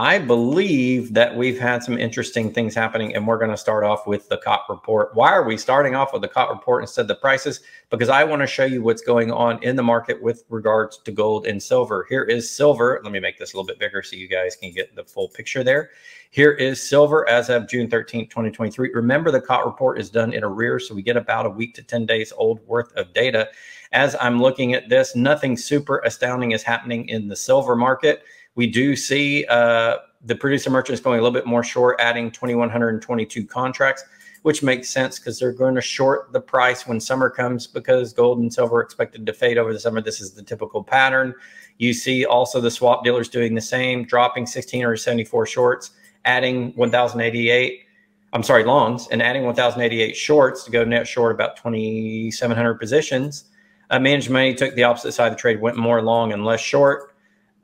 I 0.00 0.18
believe 0.18 1.12
that 1.12 1.36
we've 1.36 1.58
had 1.58 1.82
some 1.82 1.98
interesting 1.98 2.54
things 2.54 2.74
happening, 2.74 3.14
and 3.14 3.26
we're 3.26 3.36
going 3.36 3.50
to 3.50 3.56
start 3.58 3.84
off 3.84 4.06
with 4.06 4.30
the 4.30 4.38
COT 4.38 4.62
report. 4.70 5.14
Why 5.14 5.30
are 5.30 5.44
we 5.44 5.58
starting 5.58 5.94
off 5.94 6.14
with 6.14 6.22
the 6.22 6.28
COT 6.28 6.48
report 6.48 6.82
instead 6.82 7.02
of 7.02 7.08
the 7.08 7.16
prices? 7.16 7.60
Because 7.90 8.08
I 8.08 8.24
want 8.24 8.40
to 8.40 8.46
show 8.46 8.64
you 8.64 8.82
what's 8.82 9.02
going 9.02 9.30
on 9.30 9.62
in 9.62 9.76
the 9.76 9.82
market 9.82 10.22
with 10.22 10.44
regards 10.48 10.96
to 10.96 11.12
gold 11.12 11.44
and 11.44 11.62
silver. 11.62 12.06
Here 12.08 12.24
is 12.24 12.50
silver. 12.50 12.98
Let 13.04 13.12
me 13.12 13.20
make 13.20 13.38
this 13.38 13.52
a 13.52 13.56
little 13.58 13.66
bit 13.66 13.78
bigger 13.78 14.02
so 14.02 14.16
you 14.16 14.26
guys 14.26 14.56
can 14.56 14.72
get 14.72 14.96
the 14.96 15.04
full 15.04 15.28
picture 15.28 15.62
there. 15.62 15.90
Here 16.30 16.52
is 16.52 16.82
silver 16.82 17.28
as 17.28 17.50
of 17.50 17.68
June 17.68 17.90
13, 17.90 18.26
2023. 18.26 18.92
Remember, 18.94 19.30
the 19.30 19.42
COT 19.42 19.66
report 19.66 20.00
is 20.00 20.08
done 20.08 20.32
in 20.32 20.42
arrears, 20.42 20.88
so 20.88 20.94
we 20.94 21.02
get 21.02 21.18
about 21.18 21.44
a 21.44 21.50
week 21.50 21.74
to 21.74 21.82
10 21.82 22.06
days 22.06 22.32
old 22.34 22.66
worth 22.66 22.90
of 22.96 23.12
data. 23.12 23.50
As 23.92 24.16
I'm 24.18 24.40
looking 24.40 24.72
at 24.72 24.88
this, 24.88 25.14
nothing 25.14 25.58
super 25.58 25.98
astounding 26.06 26.52
is 26.52 26.62
happening 26.62 27.06
in 27.10 27.28
the 27.28 27.36
silver 27.36 27.76
market. 27.76 28.22
We 28.54 28.66
do 28.66 28.96
see 28.96 29.46
uh, 29.46 29.98
the 30.24 30.34
producer 30.34 30.70
merchants 30.70 31.00
going 31.00 31.18
a 31.18 31.22
little 31.22 31.34
bit 31.34 31.46
more 31.46 31.64
short, 31.64 32.00
adding 32.00 32.30
2,122 32.30 33.46
contracts, 33.46 34.04
which 34.42 34.62
makes 34.62 34.88
sense 34.90 35.18
because 35.18 35.38
they're 35.38 35.52
going 35.52 35.74
to 35.74 35.80
short 35.80 36.32
the 36.32 36.40
price 36.40 36.86
when 36.86 37.00
summer 37.00 37.30
comes 37.30 37.66
because 37.66 38.12
gold 38.12 38.38
and 38.38 38.52
silver 38.52 38.76
are 38.76 38.82
expected 38.82 39.24
to 39.26 39.32
fade 39.32 39.58
over 39.58 39.72
the 39.72 39.80
summer. 39.80 40.00
This 40.00 40.20
is 40.20 40.32
the 40.32 40.42
typical 40.42 40.82
pattern. 40.82 41.34
You 41.78 41.94
see 41.94 42.24
also 42.24 42.60
the 42.60 42.70
swap 42.70 43.04
dealers 43.04 43.28
doing 43.28 43.54
the 43.54 43.60
same, 43.60 44.04
dropping 44.04 44.46
16 44.46 44.84
or 44.84 44.96
74 44.96 45.46
shorts, 45.46 45.92
adding 46.24 46.72
1,088. 46.76 47.80
I'm 48.32 48.42
sorry, 48.42 48.64
longs, 48.64 49.08
and 49.10 49.22
adding 49.22 49.44
1,088 49.44 50.14
shorts 50.14 50.64
to 50.64 50.70
go 50.70 50.84
net 50.84 51.08
short 51.08 51.32
about 51.34 51.56
2,700 51.56 52.74
positions. 52.74 53.44
Uh, 53.88 53.98
managed 53.98 54.30
money 54.30 54.54
took 54.54 54.74
the 54.74 54.84
opposite 54.84 55.12
side 55.12 55.28
of 55.28 55.32
the 55.32 55.40
trade, 55.40 55.60
went 55.60 55.76
more 55.76 56.00
long 56.02 56.32
and 56.32 56.44
less 56.44 56.60
short. 56.60 57.09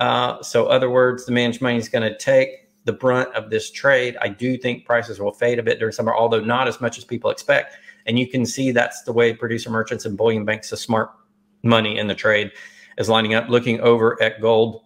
Uh, 0.00 0.43
so, 0.43 0.67
other 0.67 0.91
words, 0.91 1.25
the 1.26 1.33
managed 1.33 1.62
money 1.62 1.79
is 1.79 1.88
going 1.88 2.03
to 2.11 2.17
take 2.19 2.69
the 2.85 2.93
brunt 2.93 3.35
of 3.35 3.50
this 3.50 3.71
trade. 3.71 4.17
I 4.21 4.29
do 4.29 4.57
think 4.57 4.85
prices 4.85 5.19
will 5.19 5.33
fade 5.33 5.59
a 5.59 5.62
bit 5.62 5.79
during 5.79 5.93
summer, 5.93 6.15
although 6.15 6.41
not 6.41 6.69
as 6.69 6.81
much 6.81 6.99
as 6.99 7.05
people 7.05 7.31
expect. 7.31 7.76
And 8.07 8.19
you 8.19 8.29
can 8.29 8.47
see 8.47 8.71
that's 8.71 9.03
the 9.03 9.12
way 9.12 9.33
producer 9.35 9.71
merchants 9.71 10.05
and 10.05 10.17
bullion 10.17 10.45
banks, 10.45 10.71
the 10.71 10.76
smart 10.76 11.11
money 11.62 11.99
in 11.99 12.07
the 12.07 12.15
trade, 12.15 12.53
is 12.99 13.09
lining 13.09 13.35
up. 13.35 13.49
Looking 13.49 13.81
over 13.81 14.23
at 14.23 14.41
gold, 14.41 14.83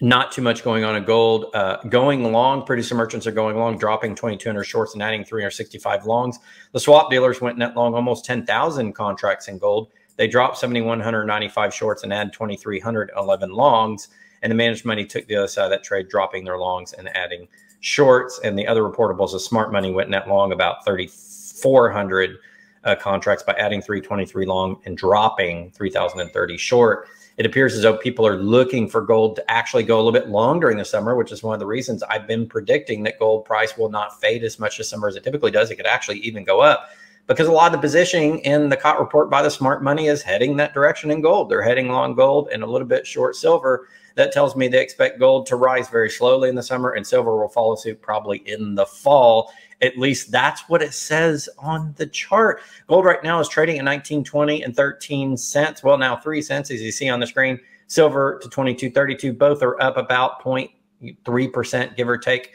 not 0.00 0.32
too 0.32 0.42
much 0.42 0.62
going 0.62 0.84
on 0.84 0.96
in 0.96 1.04
gold. 1.04 1.46
Uh, 1.54 1.76
going 1.88 2.32
long, 2.32 2.64
producer 2.64 2.94
merchants 2.94 3.26
are 3.26 3.32
going 3.32 3.56
long, 3.56 3.78
dropping 3.78 4.14
2,200 4.14 4.64
shorts 4.64 4.94
and 4.94 5.02
adding 5.02 5.24
365 5.24 6.06
longs. 6.06 6.38
The 6.72 6.80
swap 6.80 7.10
dealers 7.10 7.40
went 7.40 7.58
net 7.58 7.76
long 7.76 7.94
almost 7.94 8.24
10,000 8.24 8.92
contracts 8.92 9.48
in 9.48 9.58
gold. 9.58 9.92
They 10.18 10.28
dropped 10.28 10.58
7,195 10.58 11.72
shorts 11.72 12.02
and 12.02 12.12
added 12.12 12.34
2,311 12.34 13.50
longs. 13.50 14.08
And 14.42 14.50
the 14.50 14.54
managed 14.54 14.84
money 14.84 15.06
took 15.06 15.26
the 15.26 15.36
other 15.36 15.48
side 15.48 15.64
of 15.64 15.70
that 15.70 15.82
trade, 15.82 16.08
dropping 16.08 16.44
their 16.44 16.58
longs 16.58 16.92
and 16.92 17.08
adding 17.16 17.48
shorts. 17.80 18.38
And 18.44 18.58
the 18.58 18.66
other 18.66 18.82
reportables, 18.82 19.32
the 19.32 19.40
smart 19.40 19.72
money 19.72 19.90
went 19.90 20.10
net 20.10 20.28
long 20.28 20.52
about 20.52 20.84
3,400 20.84 22.36
uh, 22.84 22.94
contracts 22.96 23.42
by 23.42 23.54
adding 23.54 23.80
323 23.80 24.44
long 24.44 24.80
and 24.84 24.96
dropping 24.96 25.70
3,030 25.70 26.56
short 26.58 27.08
it 27.38 27.46
appears 27.46 27.74
as 27.74 27.82
though 27.82 27.96
people 27.96 28.26
are 28.26 28.36
looking 28.36 28.88
for 28.88 29.00
gold 29.00 29.36
to 29.36 29.48
actually 29.50 29.84
go 29.84 29.96
a 29.96 30.02
little 30.02 30.12
bit 30.12 30.28
long 30.28 30.58
during 30.58 30.76
the 30.76 30.84
summer, 30.84 31.14
which 31.14 31.30
is 31.30 31.40
one 31.40 31.54
of 31.54 31.60
the 31.60 31.66
reasons 31.66 32.02
I've 32.02 32.26
been 32.26 32.48
predicting 32.48 33.04
that 33.04 33.20
gold 33.20 33.44
price 33.44 33.78
will 33.78 33.90
not 33.90 34.20
fade 34.20 34.42
as 34.42 34.58
much 34.58 34.76
this 34.76 34.88
summer 34.88 35.06
as 35.06 35.14
it 35.14 35.22
typically 35.22 35.52
does. 35.52 35.70
It 35.70 35.76
could 35.76 35.86
actually 35.86 36.18
even 36.18 36.42
go 36.42 36.60
up 36.60 36.90
because 37.28 37.46
a 37.46 37.52
lot 37.52 37.66
of 37.66 37.72
the 37.72 37.86
positioning 37.86 38.38
in 38.40 38.70
the 38.70 38.76
COT 38.76 38.98
report 38.98 39.30
by 39.30 39.42
the 39.42 39.50
smart 39.50 39.82
money 39.82 40.08
is 40.08 40.22
heading 40.22 40.56
that 40.56 40.72
direction 40.72 41.10
in 41.10 41.20
gold. 41.20 41.50
They're 41.50 41.62
heading 41.62 41.90
long 41.90 42.14
gold 42.14 42.48
and 42.50 42.62
a 42.62 42.66
little 42.66 42.88
bit 42.88 43.06
short 43.06 43.36
silver. 43.36 43.86
That 44.14 44.32
tells 44.32 44.56
me 44.56 44.66
they 44.66 44.82
expect 44.82 45.20
gold 45.20 45.46
to 45.46 45.56
rise 45.56 45.88
very 45.90 46.10
slowly 46.10 46.48
in 46.48 46.54
the 46.54 46.62
summer 46.62 46.92
and 46.92 47.06
silver 47.06 47.36
will 47.36 47.48
follow 47.48 47.76
suit 47.76 48.00
probably 48.00 48.38
in 48.46 48.74
the 48.74 48.86
fall. 48.86 49.52
At 49.82 49.98
least 49.98 50.32
that's 50.32 50.68
what 50.68 50.82
it 50.82 50.94
says 50.94 51.48
on 51.58 51.94
the 51.98 52.06
chart. 52.06 52.62
Gold 52.88 53.04
right 53.04 53.22
now 53.22 53.38
is 53.40 53.48
trading 53.48 53.76
at 53.76 53.84
1920 53.84 54.62
and 54.62 54.74
13 54.74 55.36
cents. 55.36 55.84
Well, 55.84 55.98
now 55.98 56.16
3 56.16 56.42
cents 56.42 56.70
as 56.70 56.80
you 56.80 56.90
see 56.90 57.10
on 57.10 57.20
the 57.20 57.26
screen. 57.26 57.60
Silver 57.88 58.38
to 58.42 58.48
2232. 58.48 59.34
Both 59.34 59.62
are 59.62 59.80
up 59.82 59.98
about 59.98 60.42
0.3%, 60.42 61.94
give 61.94 62.08
or 62.08 62.18
take 62.18 62.54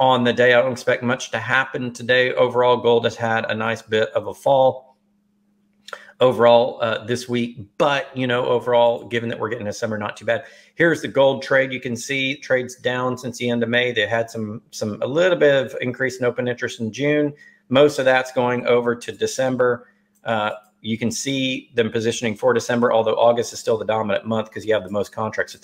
on 0.00 0.24
the 0.24 0.32
day. 0.32 0.54
I 0.54 0.62
don't 0.62 0.72
expect 0.72 1.02
much 1.02 1.30
to 1.30 1.38
happen 1.38 1.92
today. 1.92 2.32
Overall, 2.32 2.78
gold 2.78 3.04
has 3.04 3.14
had 3.14 3.48
a 3.50 3.54
nice 3.54 3.82
bit 3.82 4.08
of 4.10 4.26
a 4.26 4.34
fall 4.34 4.96
overall 6.20 6.78
uh, 6.82 7.04
this 7.04 7.28
week. 7.28 7.58
But, 7.76 8.14
you 8.16 8.26
know, 8.26 8.46
overall, 8.46 9.06
given 9.06 9.28
that 9.28 9.38
we're 9.38 9.50
getting 9.50 9.68
a 9.68 9.72
summer, 9.72 9.98
not 9.98 10.16
too 10.16 10.24
bad. 10.24 10.44
Here's 10.74 11.02
the 11.02 11.08
gold 11.08 11.42
trade. 11.42 11.70
You 11.72 11.80
can 11.80 11.96
see 11.96 12.36
trades 12.36 12.76
down 12.76 13.18
since 13.18 13.38
the 13.38 13.50
end 13.50 13.62
of 13.62 13.68
May. 13.68 13.92
They 13.92 14.06
had 14.06 14.30
some, 14.30 14.62
some, 14.70 15.00
a 15.02 15.06
little 15.06 15.38
bit 15.38 15.66
of 15.66 15.76
increase 15.82 16.18
in 16.18 16.24
open 16.24 16.48
interest 16.48 16.80
in 16.80 16.92
June. 16.92 17.34
Most 17.68 17.98
of 17.98 18.06
that's 18.06 18.32
going 18.32 18.66
over 18.66 18.96
to 18.96 19.12
December. 19.12 19.88
Uh, 20.24 20.52
you 20.80 20.96
can 20.96 21.10
see 21.10 21.70
them 21.74 21.92
positioning 21.92 22.36
for 22.36 22.54
December, 22.54 22.90
although 22.90 23.16
August 23.16 23.52
is 23.52 23.58
still 23.58 23.76
the 23.76 23.84
dominant 23.84 24.24
month 24.24 24.48
because 24.48 24.64
you 24.64 24.72
have 24.72 24.84
the 24.84 24.90
most 24.90 25.12
contracts 25.12 25.54
at 25.54 25.60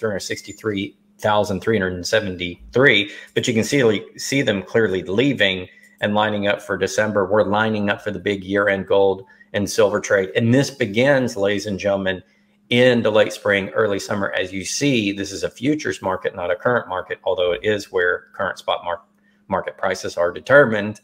363,373. 1.20 3.10
But 3.34 3.48
you 3.48 3.54
can 3.54 3.64
see, 3.64 4.04
see 4.16 4.42
them 4.42 4.62
clearly 4.62 5.02
leaving 5.02 5.68
and 6.00 6.14
lining 6.14 6.46
up 6.46 6.60
for 6.60 6.76
December. 6.76 7.26
We're 7.26 7.44
lining 7.44 7.90
up 7.90 8.02
for 8.02 8.10
the 8.10 8.18
big 8.18 8.44
year 8.44 8.68
end 8.68 8.86
gold 8.86 9.24
and 9.52 9.68
silver 9.68 10.00
trade. 10.00 10.30
And 10.36 10.52
this 10.52 10.70
begins, 10.70 11.36
ladies 11.36 11.66
and 11.66 11.78
gentlemen, 11.78 12.22
in 12.68 13.02
the 13.02 13.10
late 13.10 13.32
spring, 13.32 13.68
early 13.70 13.98
summer. 13.98 14.32
As 14.32 14.52
you 14.52 14.64
see, 14.64 15.12
this 15.12 15.32
is 15.32 15.44
a 15.44 15.50
futures 15.50 16.02
market, 16.02 16.34
not 16.34 16.50
a 16.50 16.56
current 16.56 16.88
market, 16.88 17.18
although 17.24 17.52
it 17.52 17.60
is 17.62 17.92
where 17.92 18.24
current 18.32 18.58
spot 18.58 18.80
mar- 18.84 19.02
market 19.48 19.78
prices 19.78 20.16
are 20.16 20.32
determined. 20.32 21.00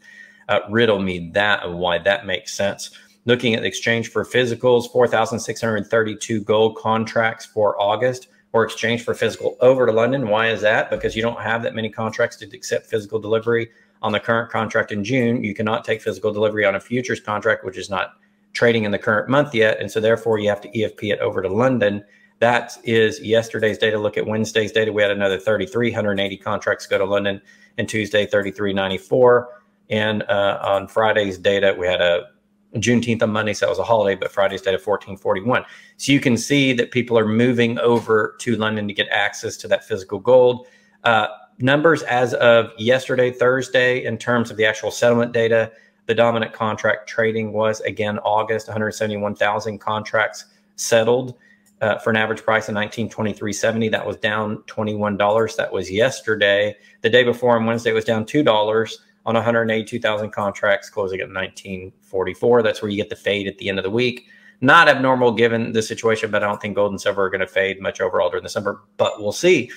Uh, 0.49 0.59
riddle 0.71 0.99
me 0.99 1.31
that 1.33 1.64
and 1.64 1.78
why 1.78 1.99
that 1.99 2.26
makes 2.26 2.52
sense. 2.52 2.90
Looking 3.25 3.54
at 3.54 3.62
the 3.62 3.69
exchange 3.69 4.11
for 4.11 4.25
physicals, 4.25 4.90
4,632 4.90 6.40
gold 6.42 6.76
contracts 6.76 7.47
for 7.47 7.81
August 7.81 8.26
or 8.53 8.65
exchange 8.65 9.03
for 9.03 9.15
physical 9.15 9.57
over 9.61 9.87
to 9.87 9.93
London. 9.93 10.29
Why 10.29 10.49
is 10.49 10.61
that? 10.61 10.91
Because 10.91 11.17
you 11.17 11.23
don't 11.23 11.41
have 11.41 11.63
that 11.63 11.75
many 11.75 11.89
contracts 11.89 12.37
to 12.37 12.47
accept 12.55 12.87
physical 12.87 13.19
delivery 13.19 13.71
on 14.03 14.13
the 14.13 14.21
current 14.21 14.51
contract 14.51 14.93
in 14.93 15.03
June. 15.05 15.43
You 15.43 15.55
cannot 15.55 15.85
take 15.85 16.03
physical 16.03 16.33
delivery 16.33 16.65
on 16.65 16.75
a 16.75 16.81
futures 16.81 17.21
contract, 17.21 17.65
which 17.65 17.79
is 17.79 17.89
not 17.89 18.15
trading 18.53 18.85
in 18.85 18.91
the 18.91 18.99
current 18.99 19.29
month 19.29 19.55
yet. 19.55 19.81
And 19.81 19.91
so 19.91 20.01
therefore 20.01 20.39
you 20.39 20.49
have 20.49 20.61
to 20.63 20.69
EFP 20.71 21.13
it 21.13 21.21
over 21.21 21.41
to 21.41 21.49
London. 21.49 22.05
That 22.41 22.77
is 22.85 23.21
yesterday's 23.21 23.79
data. 23.79 23.99
Look 23.99 24.19
at 24.19 24.27
Wednesday's 24.27 24.73
data. 24.73 24.93
We 24.93 25.01
had 25.01 25.13
another 25.13 25.39
3,380 25.39 26.37
contracts 26.39 26.87
go 26.87 26.99
to 26.99 27.05
London 27.05 27.41
and 27.79 27.89
Tuesday, 27.89 28.27
3,394. 28.27 29.49
And 29.91 30.23
uh, 30.25 30.59
on 30.63 30.89
Friday's 30.89 31.39
data, 31.39 31.75
we 31.79 31.87
had 31.87 32.01
a 32.01 32.31
Juneteenth 32.75 33.23
on 33.23 33.31
Monday, 33.31 33.52
so 33.52 33.67
that 33.67 33.71
was 33.71 33.79
a 33.79 33.85
holiday, 33.85 34.19
but 34.19 34.33
Friday's 34.33 34.62
data 34.62 34.76
1441. 34.76 35.64
So 35.97 36.12
you 36.12 36.21
can 36.21 36.37
see 36.37 36.73
that 36.73 36.91
people 36.91 37.19
are 37.19 37.26
moving 37.26 37.79
over 37.79 38.37
to 38.41 38.57
London 38.57 38.88
to 38.88 38.95
get 38.95 39.09
access 39.11 39.57
to 39.59 39.69
that 39.69 39.85
physical 39.85 40.19
gold. 40.19 40.67
Uh, 41.05 41.26
numbers 41.59 42.02
as 42.05 42.35
of 42.35 42.73
yesterday, 42.79 43.31
Thursday, 43.31 44.05
in 44.05 44.17
terms 44.17 44.50
of 44.50 44.57
the 44.57 44.64
actual 44.64 44.91
settlement 44.91 45.33
data, 45.33 45.71
the 46.07 46.14
dominant 46.14 46.52
contract 46.52 47.09
trading 47.09 47.52
was 47.52 47.81
again 47.83 48.19
August, 48.21 48.69
171,000 48.69 49.79
contracts 49.79 50.47
settled 50.76 51.35
uh, 51.81 51.99
for 51.99 52.11
an 52.11 52.17
average 52.17 52.43
price 52.43 52.69
of 52.69 52.75
1923.70. 52.75 53.91
That 53.91 54.07
was 54.07 54.17
down 54.17 54.59
$21. 54.67 55.57
That 55.57 55.73
was 55.73 55.91
yesterday. 55.91 56.76
The 57.02 57.11
day 57.11 57.25
before 57.25 57.57
on 57.57 57.67
Wednesday 57.67 57.91
it 57.91 57.95
was 57.95 58.05
down 58.05 58.25
$2 58.25 58.97
on 59.25 59.35
182,000 59.35 60.31
contracts 60.31 60.91
closing 60.91 61.21
at 61.21 61.29
1944. 61.29 62.62
That's 62.62 62.83
where 62.83 62.91
you 62.91 62.97
get 62.97 63.09
the 63.09 63.17
fade 63.17 63.47
at 63.47 63.59
the 63.59 63.69
end 63.69 63.79
of 63.79 63.85
the 63.85 63.91
week. 63.91 64.26
Not 64.61 64.88
abnormal 64.88 65.33
given 65.33 65.73
the 65.73 65.83
situation, 65.83 66.31
but 66.31 66.43
I 66.43 66.47
don't 66.47 66.61
think 66.61 66.76
gold 66.76 66.93
and 66.93 67.00
silver 67.00 67.25
are 67.25 67.31
going 67.31 67.41
to 67.41 67.47
fade 67.47 67.81
much 67.81 68.00
overall 68.00 68.31
during 68.31 68.45
the 68.45 68.49
summer, 68.49 68.81
but 68.97 69.21
we'll 69.21 69.33
see. 69.33 69.71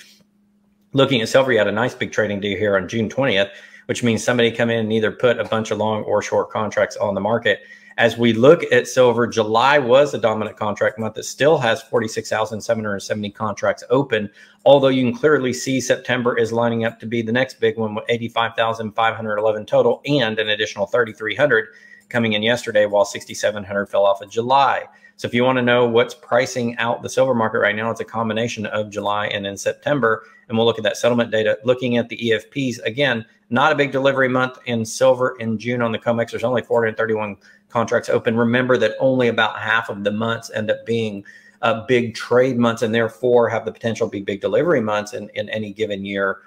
Looking 0.92 1.20
at 1.20 1.28
silver, 1.28 1.52
you 1.52 1.58
had 1.58 1.66
a 1.66 1.72
nice 1.72 1.94
big 1.94 2.12
trading 2.12 2.40
day 2.40 2.56
here 2.56 2.76
on 2.76 2.88
June 2.88 3.08
20th 3.08 3.50
which 3.86 4.02
means 4.02 4.22
somebody 4.22 4.50
come 4.50 4.70
in 4.70 4.80
and 4.80 4.92
either 4.92 5.10
put 5.10 5.38
a 5.38 5.44
bunch 5.44 5.70
of 5.70 5.78
long 5.78 6.02
or 6.04 6.22
short 6.22 6.50
contracts 6.50 6.96
on 6.96 7.14
the 7.14 7.20
market. 7.20 7.60
As 7.98 8.18
we 8.18 8.34
look 8.34 8.62
at 8.70 8.86
silver, 8.86 9.26
July 9.26 9.78
was 9.78 10.12
a 10.12 10.18
dominant 10.18 10.58
contract 10.58 10.98
month. 10.98 11.16
It 11.16 11.24
still 11.24 11.56
has 11.56 11.82
46,770 11.82 13.30
contracts 13.30 13.82
open, 13.88 14.28
although 14.66 14.88
you 14.88 15.10
can 15.10 15.18
clearly 15.18 15.54
see 15.54 15.80
September 15.80 16.36
is 16.36 16.52
lining 16.52 16.84
up 16.84 17.00
to 17.00 17.06
be 17.06 17.22
the 17.22 17.32
next 17.32 17.58
big 17.58 17.78
one 17.78 17.94
with 17.94 18.04
85,511 18.10 19.64
total 19.64 20.02
and 20.04 20.38
an 20.38 20.50
additional 20.50 20.84
3,300 20.84 21.68
coming 22.10 22.34
in 22.34 22.42
yesterday, 22.42 22.84
while 22.84 23.06
6,700 23.06 23.86
fell 23.86 24.04
off 24.04 24.20
of 24.20 24.30
July. 24.30 24.84
So 25.16 25.26
if 25.26 25.32
you 25.32 25.44
want 25.44 25.56
to 25.56 25.62
know 25.62 25.86
what's 25.86 26.14
pricing 26.14 26.76
out 26.76 27.02
the 27.02 27.08
silver 27.08 27.34
market 27.34 27.58
right 27.58 27.74
now, 27.74 27.90
it's 27.90 28.00
a 28.00 28.04
combination 28.04 28.66
of 28.66 28.90
July 28.90 29.28
and 29.28 29.46
in 29.46 29.56
September. 29.56 30.24
And 30.48 30.56
we'll 30.56 30.66
look 30.66 30.76
at 30.76 30.84
that 30.84 30.98
settlement 30.98 31.30
data. 31.30 31.58
Looking 31.64 31.96
at 31.96 32.10
the 32.10 32.18
EFPs, 32.18 32.82
again, 32.84 33.24
not 33.48 33.72
a 33.72 33.74
big 33.74 33.92
delivery 33.92 34.28
month 34.28 34.58
in 34.66 34.84
silver 34.84 35.36
in 35.38 35.58
June 35.58 35.80
on 35.80 35.90
the 35.90 35.98
COMEX. 35.98 36.32
There's 36.32 36.44
only 36.44 36.62
431 36.62 37.36
contracts 37.70 38.10
open. 38.10 38.36
Remember 38.36 38.76
that 38.76 38.92
only 39.00 39.28
about 39.28 39.58
half 39.58 39.88
of 39.88 40.04
the 40.04 40.10
months 40.10 40.50
end 40.54 40.70
up 40.70 40.84
being 40.84 41.24
uh, 41.62 41.86
big 41.86 42.14
trade 42.14 42.58
months 42.58 42.82
and 42.82 42.94
therefore 42.94 43.48
have 43.48 43.64
the 43.64 43.72
potential 43.72 44.06
to 44.08 44.10
be 44.10 44.20
big 44.20 44.42
delivery 44.42 44.82
months 44.82 45.14
in, 45.14 45.30
in 45.30 45.48
any 45.48 45.72
given 45.72 46.04
year 46.04 46.38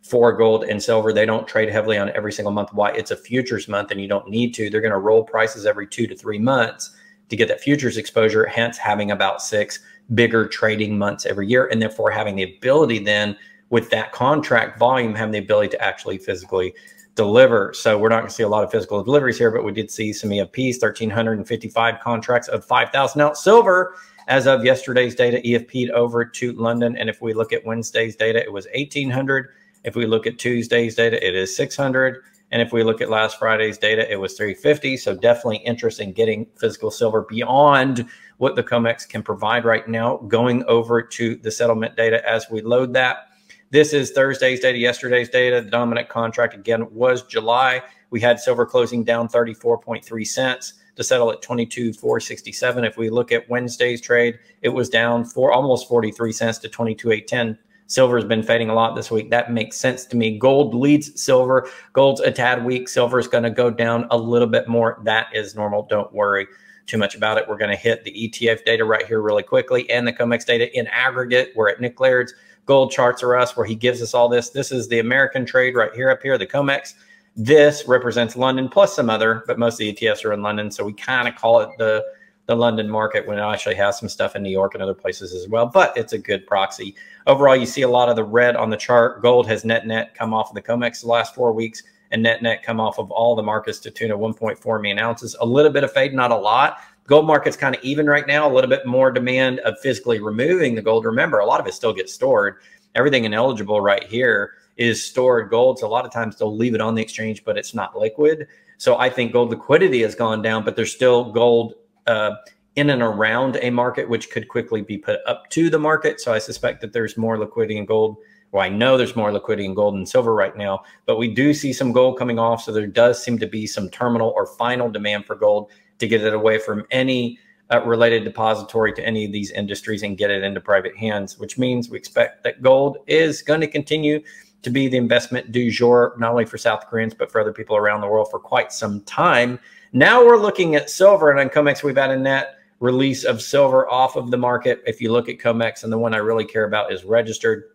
for 0.00 0.32
gold 0.32 0.64
and 0.64 0.82
silver. 0.82 1.12
They 1.12 1.26
don't 1.26 1.46
trade 1.46 1.68
heavily 1.68 1.98
on 1.98 2.10
every 2.10 2.32
single 2.32 2.52
month. 2.52 2.72
Why? 2.72 2.90
It's 2.92 3.10
a 3.10 3.16
futures 3.16 3.68
month 3.68 3.90
and 3.90 4.00
you 4.00 4.08
don't 4.08 4.30
need 4.30 4.54
to. 4.54 4.70
They're 4.70 4.80
going 4.80 4.92
to 4.92 4.98
roll 4.98 5.24
prices 5.24 5.66
every 5.66 5.86
two 5.86 6.06
to 6.06 6.16
three 6.16 6.38
months 6.38 6.96
to 7.28 7.36
get 7.36 7.48
that 7.48 7.60
futures 7.60 7.96
exposure, 7.96 8.46
hence 8.46 8.78
having 8.78 9.10
about 9.10 9.42
six 9.42 9.80
bigger 10.14 10.46
trading 10.46 10.98
months 10.98 11.24
every 11.24 11.46
year 11.46 11.66
and 11.66 11.80
therefore 11.80 12.10
having 12.10 12.36
the 12.36 12.42
ability 12.42 12.98
then 12.98 13.36
with 13.70 13.88
that 13.90 14.12
contract 14.12 14.78
volume 14.78 15.14
having 15.14 15.32
the 15.32 15.38
ability 15.38 15.68
to 15.68 15.82
actually 15.82 16.18
physically 16.18 16.74
deliver. 17.14 17.72
So 17.74 17.98
we're 17.98 18.08
not 18.08 18.18
going 18.18 18.28
to 18.28 18.34
see 18.34 18.42
a 18.42 18.48
lot 18.48 18.64
of 18.64 18.70
physical 18.70 19.02
deliveries 19.02 19.38
here, 19.38 19.50
but 19.50 19.64
we 19.64 19.72
did 19.72 19.90
see 19.90 20.12
some 20.12 20.30
EFPs, 20.30 20.82
1,355 20.82 22.00
contracts 22.00 22.48
of 22.48 22.64
5,000 22.64 23.20
ounce 23.20 23.42
silver 23.42 23.94
as 24.26 24.46
of 24.46 24.64
yesterday's 24.64 25.14
data, 25.14 25.40
EFP'd 25.44 25.90
over 25.90 26.24
to 26.24 26.52
London. 26.52 26.96
And 26.96 27.08
if 27.10 27.20
we 27.20 27.34
look 27.34 27.52
at 27.52 27.64
Wednesday's 27.64 28.16
data, 28.16 28.42
it 28.42 28.52
was 28.52 28.66
1,800. 28.74 29.50
If 29.84 29.96
we 29.96 30.06
look 30.06 30.26
at 30.26 30.38
Tuesday's 30.38 30.94
data, 30.94 31.24
it 31.24 31.34
is 31.34 31.54
600. 31.54 32.22
And 32.54 32.62
if 32.62 32.72
we 32.72 32.84
look 32.84 33.00
at 33.00 33.10
last 33.10 33.40
Friday's 33.40 33.78
data, 33.78 34.08
it 34.08 34.14
was 34.14 34.34
350. 34.34 34.96
So 34.98 35.16
definitely 35.16 35.56
interest 35.56 35.98
in 35.98 36.12
getting 36.12 36.46
physical 36.54 36.92
silver 36.92 37.22
beyond 37.22 38.06
what 38.36 38.54
the 38.54 38.62
COMEX 38.62 39.08
can 39.08 39.24
provide 39.24 39.64
right 39.64 39.88
now, 39.88 40.18
going 40.28 40.62
over 40.66 41.02
to 41.02 41.34
the 41.34 41.50
settlement 41.50 41.96
data 41.96 42.24
as 42.30 42.46
we 42.52 42.62
load 42.62 42.92
that. 42.94 43.26
This 43.70 43.92
is 43.92 44.12
Thursday's 44.12 44.60
data, 44.60 44.78
yesterday's 44.78 45.28
data. 45.28 45.62
The 45.62 45.70
dominant 45.70 46.08
contract 46.08 46.54
again 46.54 46.86
was 46.94 47.24
July. 47.24 47.82
We 48.10 48.20
had 48.20 48.38
silver 48.38 48.64
closing 48.64 49.02
down 49.02 49.26
34.3 49.26 50.24
cents 50.24 50.74
to 50.94 51.02
settle 51.02 51.32
at 51.32 51.42
22.467. 51.42 52.86
If 52.86 52.96
we 52.96 53.10
look 53.10 53.32
at 53.32 53.50
Wednesday's 53.50 54.00
trade, 54.00 54.38
it 54.62 54.68
was 54.68 54.88
down 54.88 55.24
for 55.24 55.50
almost 55.50 55.88
43 55.88 56.30
cents 56.30 56.58
to 56.58 56.68
22.810 56.68 57.58
Silver 57.86 58.16
has 58.16 58.24
been 58.24 58.42
fading 58.42 58.70
a 58.70 58.74
lot 58.74 58.96
this 58.96 59.10
week. 59.10 59.30
That 59.30 59.52
makes 59.52 59.76
sense 59.76 60.06
to 60.06 60.16
me. 60.16 60.38
Gold 60.38 60.74
leads 60.74 61.20
silver. 61.20 61.68
Gold's 61.92 62.20
a 62.20 62.30
tad 62.30 62.64
weak. 62.64 62.88
Is 62.88 63.28
going 63.28 63.44
to 63.44 63.50
go 63.50 63.70
down 63.70 64.06
a 64.10 64.16
little 64.16 64.48
bit 64.48 64.68
more. 64.68 65.00
That 65.04 65.26
is 65.34 65.54
normal. 65.54 65.86
Don't 65.90 66.12
worry 66.12 66.46
too 66.86 66.98
much 66.98 67.14
about 67.14 67.38
it. 67.38 67.48
We're 67.48 67.58
going 67.58 67.70
to 67.70 67.76
hit 67.76 68.04
the 68.04 68.12
ETF 68.12 68.64
data 68.64 68.84
right 68.84 69.06
here 69.06 69.20
really 69.20 69.42
quickly 69.42 69.88
and 69.90 70.06
the 70.06 70.12
COMEX 70.12 70.46
data 70.46 70.76
in 70.76 70.86
aggregate. 70.88 71.52
We're 71.54 71.68
at 71.68 71.80
Nick 71.80 72.00
Laird's 72.00 72.34
gold 72.66 72.90
charts 72.90 73.22
are 73.22 73.36
us 73.36 73.56
where 73.56 73.66
he 73.66 73.74
gives 73.74 74.02
us 74.02 74.14
all 74.14 74.28
this. 74.28 74.50
This 74.50 74.72
is 74.72 74.88
the 74.88 74.98
American 74.98 75.44
trade 75.44 75.76
right 75.76 75.92
here 75.94 76.10
up 76.10 76.22
here, 76.22 76.38
the 76.38 76.46
COMEX. 76.46 76.94
This 77.36 77.86
represents 77.88 78.36
London 78.36 78.68
plus 78.68 78.94
some 78.94 79.10
other, 79.10 79.42
but 79.46 79.58
most 79.58 79.74
of 79.74 79.78
the 79.78 79.92
ETFs 79.92 80.24
are 80.24 80.32
in 80.32 80.42
London. 80.42 80.70
So 80.70 80.84
we 80.84 80.92
kind 80.92 81.26
of 81.26 81.34
call 81.34 81.60
it 81.60 81.70
the 81.78 82.04
the 82.46 82.54
London 82.54 82.88
market 82.90 83.26
when 83.26 83.38
it 83.38 83.42
actually 83.42 83.74
has 83.74 83.98
some 83.98 84.08
stuff 84.08 84.36
in 84.36 84.42
New 84.42 84.50
York 84.50 84.74
and 84.74 84.82
other 84.82 84.94
places 84.94 85.32
as 85.32 85.48
well. 85.48 85.66
But 85.66 85.96
it's 85.96 86.12
a 86.12 86.18
good 86.18 86.46
proxy. 86.46 86.94
Overall, 87.26 87.56
you 87.56 87.66
see 87.66 87.82
a 87.82 87.88
lot 87.88 88.08
of 88.08 88.16
the 88.16 88.24
red 88.24 88.54
on 88.56 88.70
the 88.70 88.76
chart. 88.76 89.22
Gold 89.22 89.46
has 89.48 89.64
net 89.64 89.86
net 89.86 90.14
come 90.14 90.34
off 90.34 90.50
of 90.50 90.54
the 90.54 90.62
COMEX 90.62 91.00
the 91.00 91.08
last 91.08 91.34
four 91.34 91.52
weeks 91.52 91.82
and 92.10 92.22
net 92.22 92.42
net 92.42 92.62
come 92.62 92.80
off 92.80 92.98
of 92.98 93.10
all 93.10 93.34
the 93.34 93.42
markets 93.42 93.78
to 93.80 93.90
tune 93.90 94.10
of 94.10 94.20
1.4 94.20 94.80
million 94.80 94.98
ounces. 94.98 95.34
A 95.40 95.46
little 95.46 95.72
bit 95.72 95.84
of 95.84 95.92
fade, 95.92 96.14
not 96.14 96.30
a 96.30 96.36
lot. 96.36 96.78
Gold 97.06 97.26
market's 97.26 97.56
kind 97.56 97.74
of 97.74 97.82
even 97.82 98.06
right 98.06 98.26
now, 98.26 98.48
a 98.48 98.52
little 98.52 98.70
bit 98.70 98.86
more 98.86 99.10
demand 99.10 99.58
of 99.60 99.78
physically 99.80 100.20
removing 100.20 100.74
the 100.74 100.82
gold. 100.82 101.04
Remember, 101.04 101.40
a 101.40 101.46
lot 101.46 101.60
of 101.60 101.66
it 101.66 101.74
still 101.74 101.92
gets 101.92 102.14
stored. 102.14 102.56
Everything 102.94 103.24
ineligible 103.24 103.80
right 103.80 104.04
here 104.04 104.52
is 104.76 105.04
stored 105.04 105.50
gold. 105.50 105.78
So 105.78 105.86
a 105.86 105.88
lot 105.88 106.04
of 106.04 106.12
times 106.12 106.36
they'll 106.36 106.54
leave 106.54 106.74
it 106.74 106.80
on 106.80 106.94
the 106.94 107.02
exchange, 107.02 107.44
but 107.44 107.58
it's 107.58 107.74
not 107.74 107.98
liquid. 107.98 108.46
So 108.78 108.96
I 108.96 109.10
think 109.10 109.32
gold 109.32 109.50
liquidity 109.50 110.02
has 110.02 110.14
gone 110.14 110.40
down, 110.40 110.64
but 110.64 110.76
there's 110.76 110.92
still 110.92 111.32
gold 111.32 111.74
uh, 112.06 112.32
in 112.76 112.90
and 112.90 113.02
around 113.02 113.56
a 113.62 113.70
market, 113.70 114.08
which 114.08 114.30
could 114.30 114.48
quickly 114.48 114.82
be 114.82 114.98
put 114.98 115.20
up 115.26 115.48
to 115.50 115.70
the 115.70 115.78
market. 115.78 116.20
So 116.20 116.32
I 116.32 116.38
suspect 116.38 116.80
that 116.80 116.92
there's 116.92 117.16
more 117.16 117.38
liquidity 117.38 117.76
in 117.76 117.86
gold. 117.86 118.16
Well, 118.52 118.62
I 118.62 118.68
know 118.68 118.96
there's 118.96 119.16
more 119.16 119.32
liquidity 119.32 119.66
in 119.66 119.74
gold 119.74 119.94
and 119.94 120.08
silver 120.08 120.34
right 120.34 120.56
now, 120.56 120.84
but 121.06 121.16
we 121.16 121.32
do 121.32 121.54
see 121.54 121.72
some 121.72 121.92
gold 121.92 122.18
coming 122.18 122.38
off. 122.38 122.62
So 122.62 122.72
there 122.72 122.86
does 122.86 123.22
seem 123.22 123.38
to 123.38 123.46
be 123.46 123.66
some 123.66 123.88
terminal 123.90 124.32
or 124.36 124.46
final 124.46 124.88
demand 124.90 125.26
for 125.26 125.34
gold 125.34 125.70
to 125.98 126.08
get 126.08 126.22
it 126.22 126.34
away 126.34 126.58
from 126.58 126.84
any 126.90 127.38
uh, 127.72 127.82
related 127.84 128.24
depository 128.24 128.92
to 128.92 129.04
any 129.04 129.24
of 129.24 129.32
these 129.32 129.50
industries 129.50 130.02
and 130.02 130.18
get 130.18 130.30
it 130.30 130.42
into 130.42 130.60
private 130.60 130.96
hands, 130.96 131.38
which 131.38 131.58
means 131.58 131.88
we 131.88 131.98
expect 131.98 132.44
that 132.44 132.62
gold 132.62 132.98
is 133.06 133.42
going 133.42 133.60
to 133.60 133.66
continue 133.66 134.20
to 134.62 134.70
be 134.70 134.88
the 134.88 134.96
investment 134.96 135.52
du 135.52 135.70
jour, 135.70 136.14
not 136.18 136.30
only 136.30 136.44
for 136.44 136.58
South 136.58 136.86
Koreans, 136.86 137.14
but 137.14 137.30
for 137.30 137.40
other 137.40 137.52
people 137.52 137.76
around 137.76 138.00
the 138.00 138.08
world 138.08 138.28
for 138.30 138.38
quite 138.38 138.72
some 138.72 139.02
time. 139.02 139.58
Now 139.96 140.26
we're 140.26 140.38
looking 140.38 140.74
at 140.74 140.90
silver, 140.90 141.30
and 141.30 141.38
on 141.38 141.48
COMEX, 141.48 141.84
we've 141.84 141.96
had 141.96 142.10
a 142.10 142.16
net 142.16 142.56
release 142.80 143.22
of 143.22 143.40
silver 143.40 143.88
off 143.88 144.16
of 144.16 144.32
the 144.32 144.36
market. 144.36 144.82
If 144.88 145.00
you 145.00 145.12
look 145.12 145.28
at 145.28 145.38
COMEX, 145.38 145.84
and 145.84 145.92
the 145.92 145.98
one 145.98 146.12
I 146.12 146.16
really 146.16 146.44
care 146.44 146.64
about 146.64 146.92
is 146.92 147.04
registered. 147.04 147.70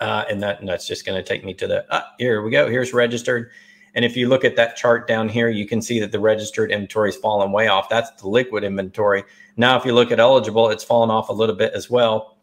Uh, 0.00 0.26
and, 0.28 0.42
that, 0.42 0.60
and 0.60 0.68
that's 0.68 0.86
just 0.86 1.06
going 1.06 1.16
to 1.16 1.26
take 1.26 1.46
me 1.46 1.54
to 1.54 1.66
the, 1.66 1.92
uh, 1.92 2.02
here 2.18 2.42
we 2.42 2.50
go. 2.50 2.68
Here's 2.68 2.92
registered. 2.92 3.50
And 3.94 4.04
if 4.04 4.18
you 4.18 4.28
look 4.28 4.44
at 4.44 4.54
that 4.56 4.76
chart 4.76 5.08
down 5.08 5.30
here, 5.30 5.48
you 5.48 5.66
can 5.66 5.80
see 5.80 5.98
that 6.00 6.12
the 6.12 6.20
registered 6.20 6.70
inventory 6.70 7.08
has 7.08 7.16
fallen 7.16 7.52
way 7.52 7.68
off. 7.68 7.88
That's 7.88 8.10
the 8.20 8.28
liquid 8.28 8.62
inventory. 8.62 9.24
Now, 9.56 9.78
if 9.78 9.86
you 9.86 9.94
look 9.94 10.12
at 10.12 10.20
eligible, 10.20 10.68
it's 10.68 10.84
fallen 10.84 11.08
off 11.08 11.30
a 11.30 11.32
little 11.32 11.56
bit 11.56 11.72
as 11.72 11.88
well 11.88 12.37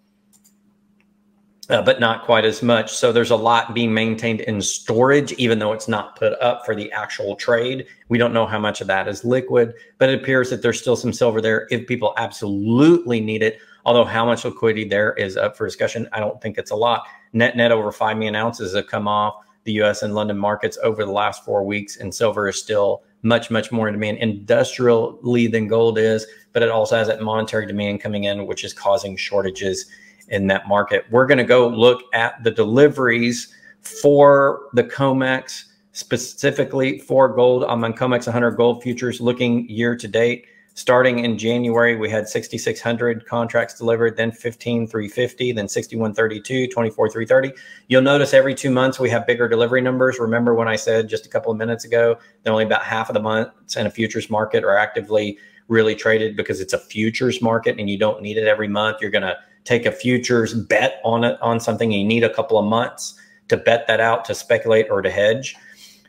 uh, 1.70 1.82
but 1.82 2.00
not 2.00 2.24
quite 2.24 2.46
as 2.46 2.62
much. 2.62 2.94
So 2.94 3.12
there's 3.12 3.32
a 3.32 3.36
lot 3.36 3.74
being 3.74 3.94
maintained 3.94 4.42
in 4.42 4.62
storage, 4.62 5.32
even 5.34 5.60
though 5.60 5.74
it's 5.74 5.88
not 5.88 6.16
put 6.16 6.40
up 6.40 6.66
for 6.66 6.76
the 6.76 6.92
actual 6.92 7.36
trade. 7.36 7.88
We 8.10 8.18
don't 8.18 8.34
know 8.34 8.46
how 8.46 8.60
much 8.60 8.82
of 8.82 8.88
that 8.88 9.08
is 9.08 9.26
liquid, 9.26 9.74
but 9.98 10.10
it 10.10 10.22
appears 10.22 10.50
that 10.52 10.62
there's 10.62 10.80
still 10.80 10.96
some 10.96 11.14
silver 11.14 11.42
there 11.42 11.68
if 11.72 11.88
people 11.88 12.14
absolutely 12.18 13.20
need 13.20 13.42
it. 13.42 13.58
Although 13.86 14.06
how 14.06 14.26
much 14.26 14.46
liquidity 14.46 14.88
there 14.88 15.14
is 15.14 15.38
up 15.38 15.58
for 15.58 15.66
discussion, 15.66 16.08
I 16.14 16.20
don't 16.20 16.42
think 16.42 16.58
it's 16.58 16.72
a 16.72 16.76
lot. 16.76 17.06
Net 17.34 17.58
net 17.58 17.72
over 17.72 17.92
5 17.92 18.18
million 18.18 18.36
ounces 18.36 18.76
have 18.76 18.88
come 18.88 19.08
off 19.08 19.36
the 19.64 19.74
US 19.74 20.04
and 20.04 20.14
London 20.14 20.38
markets 20.38 20.78
over 20.84 21.04
the 21.04 21.12
last 21.12 21.44
four 21.44 21.64
weeks, 21.64 21.98
and 21.98 22.14
silver 22.14 22.48
is 22.48 22.60
still 22.60 23.04
much, 23.24 23.50
much 23.50 23.72
more 23.72 23.88
in 23.88 23.96
demand 23.96 24.20
industrially 24.20 25.48
than 25.48 25.68
gold 25.68 25.98
is, 25.98 26.28
but 26.54 26.62
it 26.62 26.70
also 26.70 26.96
has 26.96 27.08
that 27.08 27.22
monetary 27.22 27.66
demand 27.66 28.00
coming 28.00 28.26
in, 28.26 28.46
which 28.46 28.64
is 28.64 28.74
causing 28.74 29.18
shortages 29.18 29.88
in 30.30 30.48
that 30.48 30.68
market. 30.68 31.06
We're 31.12 31.26
going 31.26 31.38
to 31.38 31.44
go 31.44 31.68
look 31.68 32.04
at 32.14 32.44
the 32.44 32.52
deliveries 32.52 33.54
for 33.82 34.70
the 34.74 34.84
COMEX, 34.84 35.66
specifically 35.92 37.00
for 37.00 37.28
gold. 37.30 37.64
I'm 37.66 37.84
on 37.84 37.94
COMEX 37.94 38.28
100 38.28 38.52
gold 38.52 38.84
futures 38.84 39.22
looking 39.22 39.68
year 39.70 39.96
to 39.96 40.08
date. 40.08 40.48
Starting 40.78 41.20
in 41.20 41.38
January, 41.38 41.96
we 41.96 42.10
had 42.10 42.28
6,600 42.28 43.26
contracts 43.26 43.78
delivered, 43.78 44.18
then 44.18 44.30
15,350, 44.30 45.54
then 45.54 45.70
6132, 45.70 46.68
24,330. 46.68 47.58
You'll 47.88 48.02
notice 48.02 48.34
every 48.34 48.54
two 48.54 48.70
months 48.70 49.00
we 49.00 49.10
have 49.10 49.26
bigger 49.26 49.48
delivery 49.48 49.80
numbers. 49.80 50.20
Remember 50.20 50.54
when 50.54 50.68
I 50.68 50.76
said 50.76 51.08
just 51.08 51.26
a 51.26 51.30
couple 51.30 51.50
of 51.50 51.58
minutes 51.58 51.86
ago 51.86 52.18
that 52.44 52.52
only 52.52 52.66
about 52.66 52.84
half 52.84 53.10
of 53.10 53.14
the 53.14 53.22
months 53.22 53.78
in 53.78 53.88
a 53.88 53.90
futures 53.90 54.30
market 54.30 54.66
are 54.66 54.76
actively 54.76 55.38
really 55.70 55.96
traded 55.96 56.36
because 56.36 56.60
it's 56.60 56.74
a 56.74 56.78
futures 56.78 57.42
market 57.42 57.80
and 57.80 57.90
you 57.90 57.98
don't 57.98 58.22
need 58.22 58.36
it 58.36 58.46
every 58.46 58.68
month. 58.68 58.98
You're 59.00 59.12
going 59.12 59.22
to 59.22 59.38
take 59.66 59.86
a 59.86 59.92
futures 59.92 60.54
bet 60.54 61.02
on 61.04 61.24
it 61.24 61.38
on 61.42 61.60
something 61.60 61.92
you 61.92 62.06
need 62.06 62.24
a 62.24 62.34
couple 62.34 62.58
of 62.58 62.66
months 62.66 63.20
to 63.50 63.58
bet 63.58 63.86
that 63.88 64.00
out 64.00 64.24
to 64.26 64.34
speculate 64.34 64.88
or 64.90 65.02
to 65.02 65.10
hedge. 65.10 65.56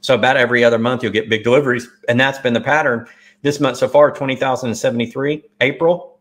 So 0.01 0.15
about 0.15 0.37
every 0.37 0.63
other 0.63 0.79
month 0.79 1.03
you'll 1.03 1.13
get 1.13 1.29
big 1.29 1.43
deliveries. 1.43 1.89
And 2.09 2.21
that's 2.21 2.39
been 2.39 2.53
the 2.53 2.61
pattern. 2.61 3.07
This 3.43 3.61
month 3.61 3.79
so 3.79 3.89
far 3.89 4.11
20073 4.11 5.43
april 5.61 6.19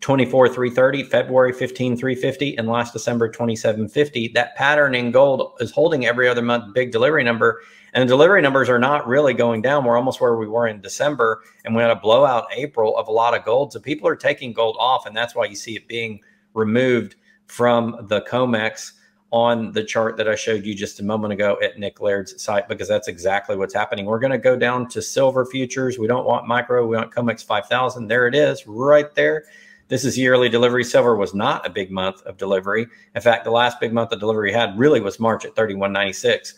24 0.00 0.48
330 0.48 1.02
february 1.04 1.52
15 1.52 1.96
350 1.96 2.56
and 2.56 2.66
last 2.66 2.92
december 2.94 3.28
2750 3.28 4.28
that 4.28 4.56
pattern 4.56 4.94
in 4.94 5.10
gold 5.10 5.52
is 5.60 5.70
holding 5.70 6.06
every 6.06 6.26
other 6.26 6.40
month 6.40 6.72
big 6.74 6.90
delivery 6.90 7.24
number. 7.24 7.60
And 7.92 8.02
the 8.02 8.12
delivery 8.12 8.40
numbers 8.40 8.68
are 8.68 8.78
not 8.78 9.08
really 9.08 9.34
going 9.34 9.62
down. 9.62 9.84
We're 9.84 9.96
almost 9.96 10.20
where 10.20 10.36
we 10.36 10.46
were 10.46 10.66
in 10.66 10.80
december 10.80 11.42
and 11.64 11.74
we 11.74 11.82
had 11.82 11.90
a 11.90 11.96
blowout 11.96 12.46
april 12.54 12.96
of 12.96 13.08
a 13.08 13.12
lot 13.12 13.34
of 13.34 13.44
gold 13.44 13.72
so 13.72 13.80
people 13.80 14.08
are 14.08 14.16
taking 14.16 14.52
gold 14.52 14.76
off 14.78 15.06
and 15.06 15.16
that's 15.16 15.34
why 15.34 15.44
you 15.44 15.56
see 15.56 15.76
it 15.76 15.86
being 15.88 16.20
removed 16.54 17.16
from 17.46 18.06
the 18.08 18.22
COMEX 18.22 18.92
on 19.32 19.70
the 19.72 19.84
chart 19.84 20.16
that 20.16 20.28
I 20.28 20.34
showed 20.34 20.64
you 20.64 20.74
just 20.74 20.98
a 21.00 21.04
moment 21.04 21.32
ago 21.32 21.56
at 21.62 21.78
Nick 21.78 22.00
Laird's 22.00 22.42
site 22.42 22.68
because 22.68 22.88
that's 22.88 23.06
exactly 23.06 23.56
what's 23.56 23.74
happening. 23.74 24.06
We're 24.06 24.18
going 24.18 24.32
to 24.32 24.38
go 24.38 24.56
down 24.56 24.88
to 24.88 25.00
silver 25.00 25.46
futures. 25.46 25.98
We 25.98 26.08
don't 26.08 26.26
want 26.26 26.48
micro. 26.48 26.86
We 26.86 26.96
want 26.96 27.12
COMEX 27.12 27.44
5000. 27.44 28.08
There 28.08 28.26
it 28.26 28.34
is 28.34 28.66
right 28.66 29.14
there. 29.14 29.44
This 29.86 30.04
is 30.04 30.18
yearly 30.18 30.48
delivery. 30.48 30.84
Silver 30.84 31.16
was 31.16 31.34
not 31.34 31.66
a 31.66 31.70
big 31.70 31.90
month 31.90 32.22
of 32.22 32.36
delivery. 32.36 32.86
In 33.14 33.20
fact, 33.20 33.44
the 33.44 33.50
last 33.50 33.80
big 33.80 33.92
month 33.92 34.12
of 34.12 34.20
delivery 34.20 34.52
had 34.52 34.78
really 34.78 35.00
was 35.00 35.20
March 35.20 35.44
at 35.44 35.54
31.96. 35.54 36.54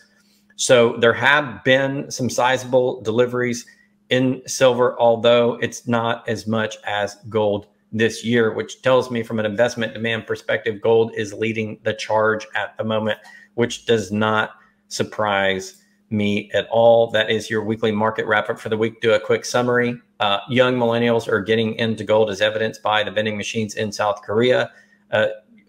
So 0.55 0.97
there 0.97 1.13
have 1.13 1.63
been 1.63 2.09
some 2.11 2.29
sizable 2.29 3.01
deliveries 3.01 3.65
in 4.09 4.41
silver, 4.45 4.99
although 4.99 5.55
it's 5.55 5.87
not 5.87 6.27
as 6.29 6.45
much 6.45 6.77
as 6.85 7.17
gold 7.29 7.67
this 7.93 8.25
year, 8.25 8.51
which 8.51 8.81
tells 8.81 9.11
me 9.11 9.23
from 9.23 9.39
an 9.39 9.45
investment 9.45 9.93
demand 9.93 10.25
perspective, 10.25 10.81
gold 10.81 11.13
is 11.15 11.31
leading 11.33 11.79
the 11.83 11.93
charge 11.93 12.45
at 12.55 12.75
the 12.77 12.83
moment, 12.83 13.19
which 13.53 13.85
does 13.85 14.11
not 14.11 14.51
surprise 14.87 15.83
me 16.09 16.49
at 16.53 16.67
all. 16.69 17.11
That 17.11 17.29
is 17.29 17.49
your 17.49 17.63
weekly 17.63 17.91
market 17.91 18.25
wrap 18.25 18.49
up 18.49 18.59
for 18.59 18.69
the 18.69 18.77
week. 18.77 18.99
Do 19.01 19.13
a 19.13 19.19
quick 19.19 19.45
summary. 19.45 19.99
Uh, 20.19 20.39
young 20.49 20.75
millennials 20.75 21.27
are 21.27 21.41
getting 21.41 21.75
into 21.75 22.03
gold 22.03 22.29
as 22.29 22.41
evidenced 22.41 22.81
by 22.81 23.03
the 23.03 23.11
vending 23.11 23.37
machines 23.37 23.75
in 23.75 23.91
South 23.91 24.21
Korea. 24.23 24.71
Uh, 25.11 25.27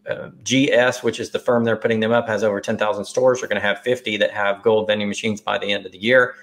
uh, 0.09 0.29
GS, 0.43 1.03
which 1.03 1.19
is 1.19 1.31
the 1.31 1.39
firm 1.39 1.65
they're 1.65 1.77
putting 1.77 2.01
them 2.01 2.13
up, 2.13 2.29
has 2.29 2.45
over 2.45 2.61
10,000 2.61 3.05
stores. 3.05 3.41
They're 3.41 3.49
going 3.49 3.61
to 3.61 3.67
have 3.67 3.81
50 3.81 4.19
that 4.19 4.31
have 4.33 4.63
gold 4.63 4.87
vending 4.87 5.09
machines 5.09 5.41
by 5.41 5.59
the 5.59 5.73
end 5.73 5.87
of 5.87 5.93
the 5.93 5.99
year. 5.99 6.35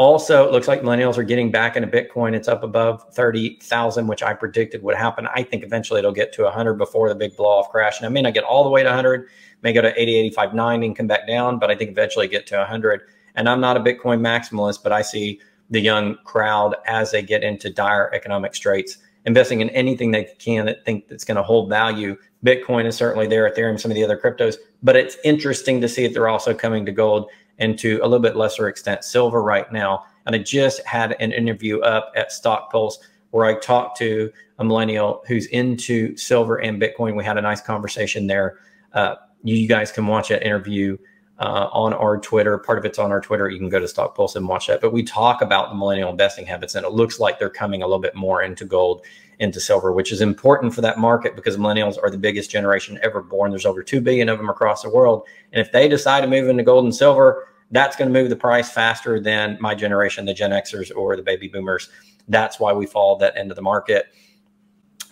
Also, 0.00 0.48
it 0.48 0.50
looks 0.50 0.66
like 0.66 0.80
millennials 0.80 1.18
are 1.18 1.22
getting 1.22 1.50
back 1.50 1.76
into 1.76 1.86
Bitcoin. 1.86 2.32
It's 2.32 2.48
up 2.48 2.62
above 2.62 3.04
30,000, 3.12 4.06
which 4.06 4.22
I 4.22 4.32
predicted 4.32 4.82
would 4.82 4.96
happen. 4.96 5.28
I 5.34 5.42
think 5.42 5.62
eventually 5.62 5.98
it'll 5.98 6.10
get 6.10 6.32
to 6.32 6.44
100 6.44 6.78
before 6.78 7.10
the 7.10 7.14
big 7.14 7.36
blow 7.36 7.50
off 7.50 7.68
crash. 7.68 7.98
And 7.98 8.06
I 8.06 8.08
may 8.08 8.22
not 8.22 8.32
get 8.32 8.42
all 8.42 8.64
the 8.64 8.70
way 8.70 8.82
to 8.82 8.88
100, 8.88 9.28
may 9.60 9.74
go 9.74 9.82
to 9.82 10.00
80, 10.00 10.14
85, 10.16 10.54
90 10.54 10.86
and 10.86 10.96
come 10.96 11.06
back 11.06 11.26
down, 11.26 11.58
but 11.58 11.70
I 11.70 11.76
think 11.76 11.90
eventually 11.90 12.28
get 12.28 12.46
to 12.46 12.56
100. 12.56 13.02
And 13.34 13.46
I'm 13.46 13.60
not 13.60 13.76
a 13.76 13.80
Bitcoin 13.80 14.20
maximalist, 14.20 14.82
but 14.82 14.90
I 14.90 15.02
see 15.02 15.38
the 15.68 15.80
young 15.80 16.16
crowd 16.24 16.76
as 16.86 17.10
they 17.10 17.20
get 17.20 17.44
into 17.44 17.68
dire 17.68 18.10
economic 18.14 18.54
straits, 18.54 18.96
investing 19.26 19.60
in 19.60 19.68
anything 19.68 20.12
they 20.12 20.28
can 20.38 20.64
that 20.64 20.82
think 20.86 21.08
that's 21.08 21.24
going 21.24 21.36
to 21.36 21.42
hold 21.42 21.68
value. 21.68 22.16
Bitcoin 22.42 22.86
is 22.86 22.96
certainly 22.96 23.26
there, 23.26 23.50
Ethereum, 23.50 23.78
some 23.78 23.90
of 23.90 23.96
the 23.96 24.04
other 24.04 24.16
cryptos, 24.16 24.56
but 24.82 24.96
it's 24.96 25.18
interesting 25.24 25.78
to 25.82 25.88
see 25.90 26.06
that 26.06 26.14
they're 26.14 26.26
also 26.26 26.54
coming 26.54 26.86
to 26.86 26.92
gold 26.92 27.28
and 27.60 27.78
to 27.78 28.00
a 28.02 28.06
little 28.06 28.18
bit 28.18 28.36
lesser 28.36 28.68
extent 28.68 29.04
silver 29.04 29.42
right 29.42 29.70
now. 29.72 30.04
And 30.26 30.34
I 30.34 30.38
just 30.38 30.84
had 30.84 31.16
an 31.20 31.32
interview 31.32 31.80
up 31.80 32.12
at 32.16 32.32
Stock 32.32 32.72
Pulse 32.72 32.98
where 33.30 33.46
I 33.46 33.54
talked 33.54 33.96
to 33.98 34.32
a 34.58 34.64
millennial 34.64 35.22
who's 35.28 35.46
into 35.46 36.16
silver 36.16 36.56
and 36.56 36.82
Bitcoin. 36.82 37.16
We 37.16 37.24
had 37.24 37.38
a 37.38 37.42
nice 37.42 37.60
conversation 37.60 38.26
there. 38.26 38.58
Uh, 38.92 39.14
you 39.44 39.68
guys 39.68 39.92
can 39.92 40.06
watch 40.06 40.28
that 40.28 40.44
interview 40.44 40.98
uh, 41.38 41.68
on 41.72 41.94
our 41.94 42.18
Twitter. 42.18 42.58
Part 42.58 42.78
of 42.78 42.84
it's 42.84 42.98
on 42.98 43.10
our 43.10 43.20
Twitter. 43.20 43.48
You 43.48 43.58
can 43.58 43.68
go 43.68 43.78
to 43.78 43.88
Stock 43.88 44.14
Pulse 44.14 44.36
and 44.36 44.46
watch 44.46 44.66
that. 44.66 44.80
But 44.80 44.92
we 44.92 45.02
talk 45.02 45.40
about 45.40 45.70
the 45.70 45.74
millennial 45.74 46.10
investing 46.10 46.44
habits, 46.44 46.74
and 46.74 46.84
it 46.84 46.92
looks 46.92 47.18
like 47.18 47.38
they're 47.38 47.48
coming 47.48 47.82
a 47.82 47.86
little 47.86 48.00
bit 48.00 48.14
more 48.14 48.42
into 48.42 48.64
gold 48.64 49.02
into 49.38 49.58
silver, 49.58 49.90
which 49.90 50.12
is 50.12 50.20
important 50.20 50.74
for 50.74 50.82
that 50.82 50.98
market 50.98 51.34
because 51.34 51.56
millennials 51.56 51.96
are 52.02 52.10
the 52.10 52.18
biggest 52.18 52.50
generation 52.50 52.98
ever 53.02 53.22
born. 53.22 53.50
There's 53.50 53.64
over 53.64 53.82
2 53.82 54.02
billion 54.02 54.28
of 54.28 54.36
them 54.36 54.50
across 54.50 54.82
the 54.82 54.90
world. 54.90 55.26
And 55.52 55.60
if 55.60 55.72
they 55.72 55.88
decide 55.88 56.20
to 56.20 56.26
move 56.26 56.48
into 56.48 56.62
gold 56.62 56.84
and 56.84 56.94
silver, 56.94 57.48
that's 57.70 57.96
going 57.96 58.12
to 58.12 58.20
move 58.20 58.30
the 58.30 58.36
price 58.36 58.70
faster 58.70 59.20
than 59.20 59.56
my 59.60 59.74
generation, 59.74 60.24
the 60.24 60.34
Gen 60.34 60.50
Xers 60.50 60.94
or 60.94 61.16
the 61.16 61.22
baby 61.22 61.48
boomers. 61.48 61.88
That's 62.28 62.58
why 62.58 62.72
we 62.72 62.86
follow 62.86 63.18
that 63.18 63.36
end 63.36 63.50
of 63.50 63.56
the 63.56 63.62
market. 63.62 64.06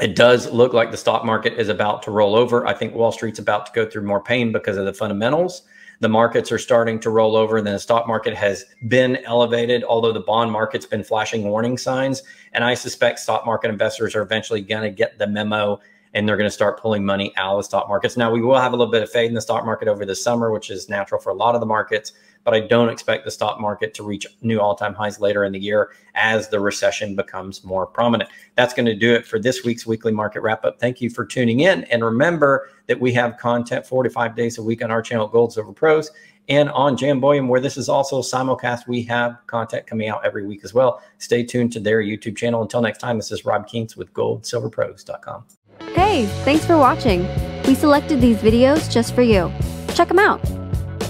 It 0.01 0.15
does 0.15 0.51
look 0.51 0.73
like 0.73 0.91
the 0.91 0.97
stock 0.97 1.25
market 1.25 1.55
is 1.55 1.69
about 1.69 2.03
to 2.05 2.11
roll 2.11 2.37
over. 2.37 2.67
I 2.67 2.75
think 2.75 2.95
Wall 2.95 3.11
Street's 3.11 3.41
about 3.41 3.67
to 3.67 3.73
go 3.75 3.89
through 3.89 4.03
more 4.03 4.23
pain 4.23 4.53
because 4.53 4.77
of 4.77 4.85
the 4.85 4.95
fundamentals. 4.95 5.63
The 6.01 6.09
markets 6.09 6.53
are 6.53 6.59
starting 6.59 7.01
to 7.01 7.11
roll 7.11 7.35
over. 7.35 7.57
and 7.57 7.67
Then 7.67 7.75
the 7.75 7.81
stock 7.81 8.07
market 8.07 8.35
has 8.35 8.65
been 8.87 9.17
elevated, 9.25 9.83
although 9.83 10.13
the 10.13 10.21
bond 10.21 10.53
market's 10.53 10.87
been 10.87 11.03
flashing 11.03 11.49
warning 11.49 11.77
signs. 11.77 12.23
And 12.53 12.63
I 12.63 12.75
suspect 12.75 13.19
stock 13.19 13.45
market 13.45 13.71
investors 13.71 14.15
are 14.15 14.23
eventually 14.23 14.61
going 14.61 14.83
to 14.83 14.91
get 14.91 15.19
the 15.19 15.27
memo 15.27 15.81
and 16.19 16.29
they're 16.29 16.37
going 16.37 16.49
to 16.49 16.55
start 16.55 16.81
pulling 16.81 17.05
money 17.05 17.33
out 17.37 17.53
of 17.53 17.61
the 17.61 17.63
stock 17.63 17.89
markets. 17.89 18.17
Now, 18.17 18.31
we 18.31 18.43
will 18.43 18.59
have 18.59 18.73
a 18.73 18.77
little 18.77 18.91
bit 18.91 19.03
of 19.03 19.11
fade 19.11 19.29
in 19.29 19.35
the 19.35 19.41
stock 19.41 19.65
market 19.65 19.87
over 19.87 20.05
the 20.05 20.17
summer, 20.17 20.51
which 20.51 20.69
is 20.69 20.89
natural 20.89 21.21
for 21.21 21.31
a 21.31 21.35
lot 21.35 21.55
of 21.55 21.61
the 21.61 21.67
markets 21.67 22.13
but 22.49 22.55
I 22.55 22.61
don't 22.61 22.89
expect 22.89 23.27
the 23.27 23.31
stock 23.31 23.61
market 23.61 23.93
to 23.93 24.03
reach 24.03 24.27
new 24.41 24.59
all 24.59 24.75
time 24.75 24.95
highs 24.95 25.21
later 25.21 25.45
in 25.45 25.53
the 25.53 25.59
year 25.59 25.91
as 26.15 26.49
the 26.49 26.59
recession 26.59 27.15
becomes 27.15 27.63
more 27.63 27.87
prominent. 27.87 28.31
That's 28.55 28.73
going 28.73 28.87
to 28.87 28.95
do 28.95 29.13
it 29.13 29.27
for 29.27 29.39
this 29.39 29.65
week's 29.65 29.87
weekly 29.87 30.13
market 30.13 30.41
wrap 30.41 30.65
up. 30.65 30.81
Thank 30.81 31.03
you 31.03 31.11
for 31.11 31.27
tuning 31.27 31.61
in. 31.61 31.85
And 31.85 32.03
remember 32.03 32.71
that 32.87 32.99
we 32.99 33.13
have 33.13 33.37
content 33.37 33.87
45 33.87 34.35
days 34.35 34.57
a 34.57 34.63
week 34.63 34.83
on 34.83 34.91
our 34.91 35.03
channel, 35.03 35.29
Gold 35.29 35.53
Silver 35.53 35.75
Pros. 35.75 36.11
And 36.49 36.71
on 36.71 36.97
Jambolium, 36.97 37.49
where 37.49 37.61
this 37.61 37.77
is 37.77 37.91
also 37.91 38.23
simulcast, 38.23 38.89
we 38.89 39.03
have 39.03 39.37
content 39.47 39.87
coming 39.87 40.09
out 40.09 40.25
every 40.25 40.47
week 40.47 40.65
as 40.65 40.73
well. 40.73 41.03
Stay 41.19 41.45
tuned 41.45 41.75
to 41.75 41.81
their 41.81 42.03
YouTube 42.03 42.39
channel. 42.39 42.63
Until 42.63 42.81
next 42.81 42.99
time, 42.99 43.19
this 43.19 43.31
is 43.31 43.45
Rob 43.45 43.69
Kientz 43.69 43.95
with 43.95 44.11
goldsilverpros.com. 44.15 45.58
Hey, 45.95 46.27
thanks 46.45 46.65
for 46.65 46.77
watching. 46.77 47.27
We 47.65 47.75
selected 47.75 48.21
these 48.21 48.39
videos 48.39 48.91
just 48.91 49.15
for 49.15 49.23
you. 49.23 49.53
Check 49.95 50.09
them 50.09 50.19
out. 50.19 50.41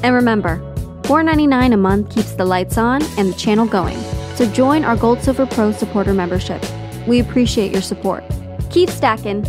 And 0.03 0.15
remember, 0.15 0.59
$4.99 1.03 1.75
a 1.75 1.77
month 1.77 2.11
keeps 2.11 2.33
the 2.33 2.45
lights 2.45 2.79
on 2.79 3.03
and 3.19 3.33
the 3.33 3.37
channel 3.37 3.67
going. 3.67 3.99
So 4.37 4.51
join 4.53 4.85
our 4.85 4.97
Gold 4.97 5.21
Silver 5.23 5.47
Pro 5.47 5.73
supporter 5.73 6.15
membership. 6.15 6.65
We 7.07 7.21
appreciate 7.21 7.73
your 7.73 7.83
support. 7.83 8.25
Keep 8.71 8.91
stacking. 8.91 9.45